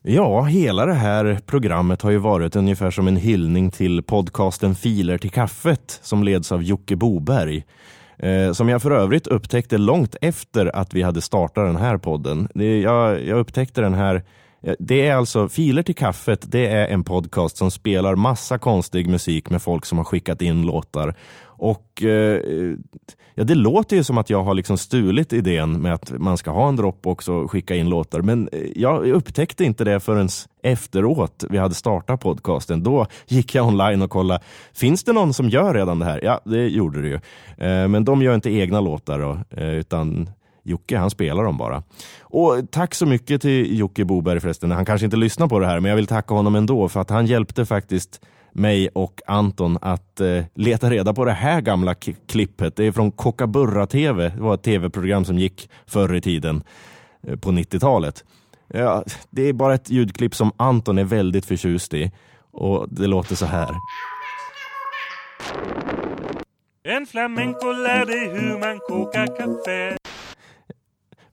Ja, 0.04 0.44
hela 0.44 0.86
det 0.86 0.94
här 0.94 1.40
programmet 1.46 2.02
har 2.02 2.12
ju 2.12 2.18
varit 2.18 2.56
ungefär 2.56 2.92
som 2.92 3.08
en 3.08 3.16
hyllning 3.16 3.72
till 3.72 4.04
podcasten 4.04 4.76
Filer 4.76 5.18
till 5.18 5.32
kaffet 5.32 6.00
som 6.02 6.24
leds 6.24 6.52
av 6.52 6.64
Jocke 6.64 6.96
Boberg. 6.96 7.66
Eh, 8.18 8.54
som 8.54 8.70
jag 8.70 8.82
för 8.82 8.92
övrigt 8.92 9.28
upptäckte 9.28 9.78
långt 9.78 10.16
efter 10.22 10.76
att 10.76 10.94
vi 10.94 11.02
hade 11.02 11.22
startat 11.22 11.68
den 11.68 11.76
här 11.76 11.98
podden. 11.98 12.48
Det, 12.54 12.80
jag, 12.82 13.26
jag 13.26 13.40
upptäckte 13.40 13.82
den 13.82 13.94
här 13.94 14.24
det 14.80 15.08
är 15.08 15.16
alltså 15.16 15.50
Filer 15.50 15.84
till 15.84 15.96
kaffet. 15.96 16.52
Det 16.52 16.68
är 16.68 16.88
en 16.88 17.04
podcast 17.04 17.58
som 17.58 17.72
spelar 17.72 18.16
massa 18.16 18.58
konstig 18.58 19.10
musik 19.10 19.50
med 19.50 19.62
folk 19.62 19.86
som 19.86 19.98
har 19.98 20.06
skickat 20.06 20.42
in 20.42 20.66
låtar. 20.66 21.16
Och 21.62 22.04
eh, 22.04 22.41
ja, 23.36 23.43
det 23.43 23.56
låter 23.56 23.95
ju 23.95 24.04
som 24.04 24.17
att 24.17 24.30
jag 24.30 24.43
har 24.43 24.54
liksom 24.54 24.78
stulit 24.78 25.34
idén 25.34 25.82
med 25.82 25.93
att 25.93 26.12
man 26.12 26.38
ska 26.38 26.52
ha 26.52 26.69
en 26.69 26.76
Dropbox 26.76 27.28
och 27.28 27.52
skicka 27.52 27.76
in 27.76 27.89
låtar. 27.89 28.21
Men 28.21 28.50
eh, 28.52 28.60
jag 28.76 29.08
upptäckte 29.08 29.63
inte 29.63 29.84
det 29.84 30.00
förrän 30.00 30.30
efteråt 30.63 31.43
vi 31.50 31.58
hade 31.58 31.74
startat 31.74 32.21
podcasten. 32.21 32.84
Då 32.84 33.08
gick 33.28 33.56
jag 33.56 33.67
online 33.67 34.02
och 34.02 34.10
kollade, 34.10 34.43
finns 34.74 35.04
det 35.04 35.13
någon 35.13 35.34
som 35.34 35.50
gör 35.50 35.74
redan 35.74 36.00
det 36.00 36.06
här? 36.06 36.19
Ja, 36.24 36.41
det 36.45 36.67
gjorde 36.67 37.02
det 37.02 37.08
ju. 37.08 37.15
Eh, 37.67 37.88
men 37.88 38.06
de 38.06 38.21
gör 38.21 38.36
inte 38.36 38.50
egna 38.52 38.82
låtar 38.82 39.19
då, 39.19 39.38
eh, 39.50 39.74
utan 39.74 40.30
Jocke, 40.63 40.97
han 40.97 41.10
spelar 41.10 41.43
dem 41.43 41.58
bara. 41.58 41.84
Och 42.21 42.71
tack 42.71 42.95
så 42.95 43.06
mycket 43.06 43.41
till 43.41 43.80
Jocke 43.80 44.06
Boberg 44.06 44.39
förresten. 44.39 44.71
Han 44.71 44.86
kanske 44.86 45.06
inte 45.06 45.17
lyssnar 45.17 45.47
på 45.47 45.60
det 45.60 45.67
här, 45.67 45.80
men 45.80 45.89
jag 45.89 45.95
vill 45.95 46.08
tacka 46.08 46.34
honom 46.34 46.56
ändå 46.56 46.89
för 46.89 47.00
att 47.00 47.10
han 47.10 47.26
hjälpte 47.26 47.65
faktiskt 47.65 48.21
mig 48.52 48.90
och 48.90 49.22
Anton 49.28 49.78
att 49.82 50.22
eh, 50.22 50.44
leta 50.54 50.90
reda 50.90 51.14
på 51.14 51.26
det 51.26 51.32
här 51.32 51.62
gamla 51.62 51.96
klippet. 52.28 52.76
Det 52.76 52.86
är 52.86 52.92
från 52.92 53.12
Kockaburra 53.12 53.88
TV. 53.88 54.30
Det 54.30 54.42
var 54.42 54.54
ett 54.54 54.64
tv-program 54.64 55.26
som 55.26 55.40
gick 55.40 55.70
förr 55.88 56.16
i 56.16 56.22
tiden 56.22 56.64
eh, 57.28 57.36
på 57.36 57.52
90-talet. 57.52 58.24
Ja, 58.68 59.04
det 59.30 59.42
är 59.42 59.54
bara 59.54 59.74
ett 59.74 59.90
ljudklipp 59.90 60.36
som 60.36 60.52
Anton 60.58 60.98
är 60.98 61.04
väldigt 61.04 61.46
förtjust 61.46 61.94
i 61.94 62.12
och 62.52 62.88
det 62.90 63.08
låter 63.08 63.36
så 63.36 63.46
här. 63.46 63.76
En 66.84 67.06
flamenco 67.06 67.72
lär 67.72 68.06
dig 68.06 68.30
hur 68.30 68.60
man 68.60 68.80
kokar 68.80 69.28
kaffe 69.28 70.01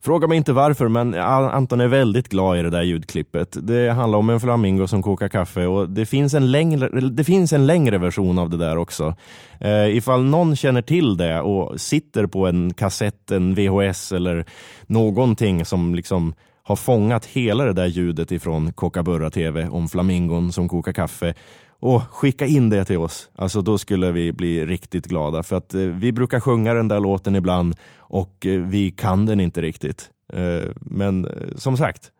Fråga 0.00 0.26
mig 0.26 0.36
inte 0.36 0.52
varför, 0.52 0.88
men 0.88 1.14
Anton 1.14 1.80
är 1.80 1.88
väldigt 1.88 2.28
glad 2.28 2.58
i 2.58 2.62
det 2.62 2.70
där 2.70 2.82
ljudklippet. 2.82 3.56
Det 3.62 3.90
handlar 3.90 4.18
om 4.18 4.30
en 4.30 4.40
flamingo 4.40 4.86
som 4.86 5.02
kokar 5.02 5.28
kaffe 5.28 5.66
och 5.66 5.88
det 5.88 6.06
finns 6.06 6.34
en 6.34 6.50
längre, 6.50 6.88
det 7.00 7.24
finns 7.24 7.52
en 7.52 7.66
längre 7.66 7.98
version 7.98 8.38
av 8.38 8.50
det 8.50 8.56
där 8.56 8.76
också. 8.76 9.14
Eh, 9.60 9.96
ifall 9.96 10.24
någon 10.24 10.56
känner 10.56 10.82
till 10.82 11.16
det 11.16 11.40
och 11.40 11.80
sitter 11.80 12.26
på 12.26 12.46
en 12.46 12.74
kassett, 12.74 13.30
en 13.30 13.54
VHS 13.54 14.12
eller 14.12 14.44
någonting 14.86 15.64
som 15.64 15.94
liksom 15.94 16.34
har 16.62 16.76
fångat 16.76 17.26
hela 17.26 17.64
det 17.64 17.72
där 17.72 17.86
ljudet 17.86 18.32
ifrån 18.32 18.72
Kockaburra 18.72 19.30
TV 19.30 19.68
om 19.68 19.88
flamingon 19.88 20.52
som 20.52 20.68
kokar 20.68 20.92
kaffe 20.92 21.34
och 21.80 22.02
skicka 22.02 22.46
in 22.46 22.70
det 22.70 22.84
till 22.84 22.98
oss. 22.98 23.30
Alltså 23.34 23.62
då 23.62 23.78
skulle 23.78 24.12
vi 24.12 24.32
bli 24.32 24.66
riktigt 24.66 25.06
glada 25.06 25.42
för 25.42 25.56
att 25.56 25.74
eh, 25.74 25.80
vi 25.80 26.12
brukar 26.12 26.40
sjunga 26.40 26.74
den 26.74 26.88
där 26.88 27.00
låten 27.00 27.36
ibland 27.36 27.76
och 27.98 28.46
eh, 28.46 28.60
vi 28.60 28.90
kan 28.90 29.26
den 29.26 29.40
inte 29.40 29.62
riktigt. 29.62 30.10
Eh, 30.32 30.70
men 30.80 31.24
eh, 31.24 31.56
som 31.56 31.76
sagt, 31.76 32.10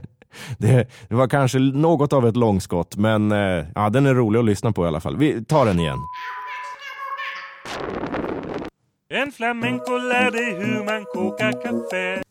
det, 0.58 0.88
det, 1.08 1.14
var 1.14 1.28
kanske 1.28 1.58
något 1.58 2.12
av 2.12 2.26
ett 2.28 2.36
långskott 2.36 2.96
men 2.96 3.32
eh, 3.32 3.64
ja, 3.74 3.90
den 3.90 4.06
är 4.06 4.14
rolig 4.14 4.38
att 4.38 4.44
lyssna 4.44 4.72
på 4.72 4.84
i 4.84 4.88
alla 4.88 5.00
fall. 5.00 5.16
Vi 5.16 5.44
tar 5.44 5.66
den 5.66 5.80
igen. 5.80 5.98
En 9.12 9.32
flamenco 9.32 9.98
lär 9.98 10.30
dig 10.30 10.54
hur 10.54 10.84
man 10.84 11.04
kokar 11.04 11.52
kaffe 11.52 12.22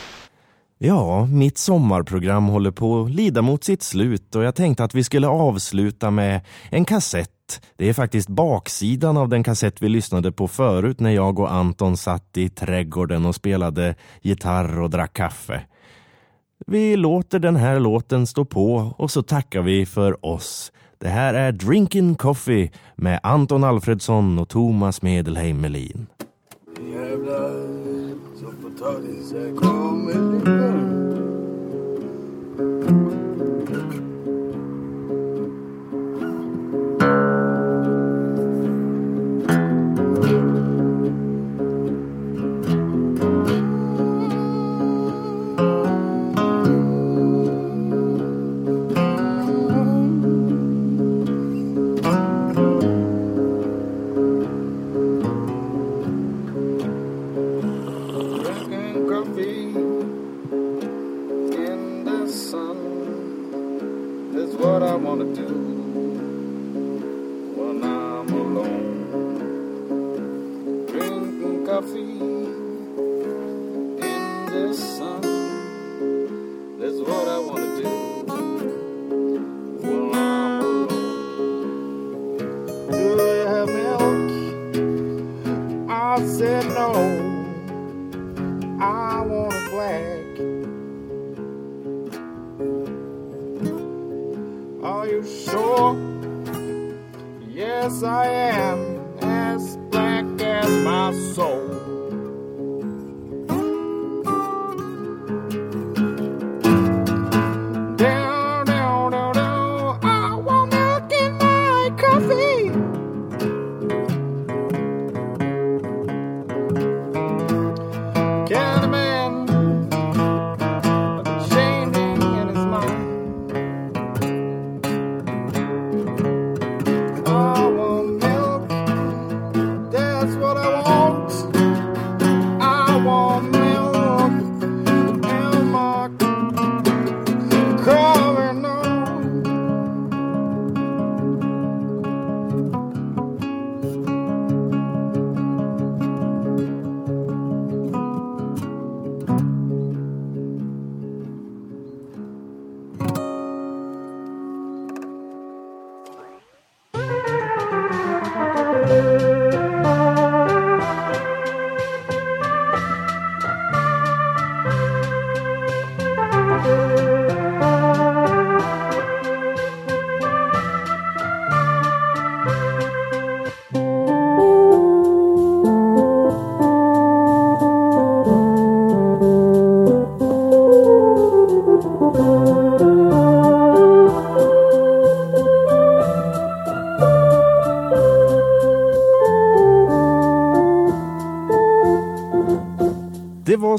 Ja, 0.81 1.25
mitt 1.25 1.57
sommarprogram 1.57 2.47
håller 2.47 2.71
på 2.71 3.01
att 3.01 3.11
lida 3.11 3.41
mot 3.41 3.63
sitt 3.63 3.83
slut 3.83 4.35
och 4.35 4.43
jag 4.43 4.55
tänkte 4.55 4.83
att 4.83 4.95
vi 4.95 5.03
skulle 5.03 5.27
avsluta 5.27 6.11
med 6.11 6.41
en 6.69 6.85
kassett. 6.85 7.61
Det 7.77 7.89
är 7.89 7.93
faktiskt 7.93 8.29
baksidan 8.29 9.17
av 9.17 9.29
den 9.29 9.43
kassett 9.43 9.81
vi 9.81 9.89
lyssnade 9.89 10.31
på 10.31 10.47
förut 10.47 10.99
när 10.99 11.09
jag 11.09 11.39
och 11.39 11.53
Anton 11.53 11.97
satt 11.97 12.37
i 12.37 12.49
trädgården 12.49 13.25
och 13.25 13.35
spelade 13.35 13.95
gitarr 14.21 14.79
och 14.79 14.89
drack 14.89 15.13
kaffe. 15.13 15.61
Vi 16.67 16.95
låter 16.95 17.39
den 17.39 17.55
här 17.55 17.79
låten 17.79 18.27
stå 18.27 18.45
på 18.45 18.93
och 18.97 19.11
så 19.11 19.23
tackar 19.23 19.61
vi 19.61 19.85
för 19.85 20.25
oss. 20.25 20.71
Det 20.97 21.09
här 21.09 21.33
är 21.33 21.51
Drinking 21.51 22.15
Coffee 22.15 22.71
med 22.95 23.19
Anton 23.23 23.63
Alfredsson 23.63 24.39
och 24.39 24.49
Thomas 24.49 25.01
Medelheim 25.01 25.61
Melin. 25.61 26.07
Jävlar, 26.93 27.79
så 28.39 28.45
potatis 28.45 29.33
kommer 29.59 30.58
Thank 32.59 32.89
you. 32.89 33.08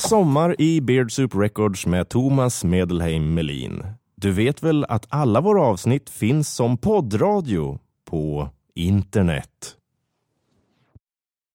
sommar 0.00 0.60
i 0.60 0.80
Beardsoup 0.80 1.34
Records 1.34 1.86
med 1.86 2.08
Thomas 2.08 2.64
Medelheim 2.64 3.34
Melin. 3.34 3.82
Du 4.16 4.30
vet 4.30 4.62
väl 4.62 4.84
att 4.84 5.06
alla 5.08 5.40
våra 5.40 5.62
avsnitt 5.62 6.10
finns 6.10 6.54
som 6.54 6.76
poddradio 6.76 7.78
på 8.10 8.48
internet? 8.74 9.76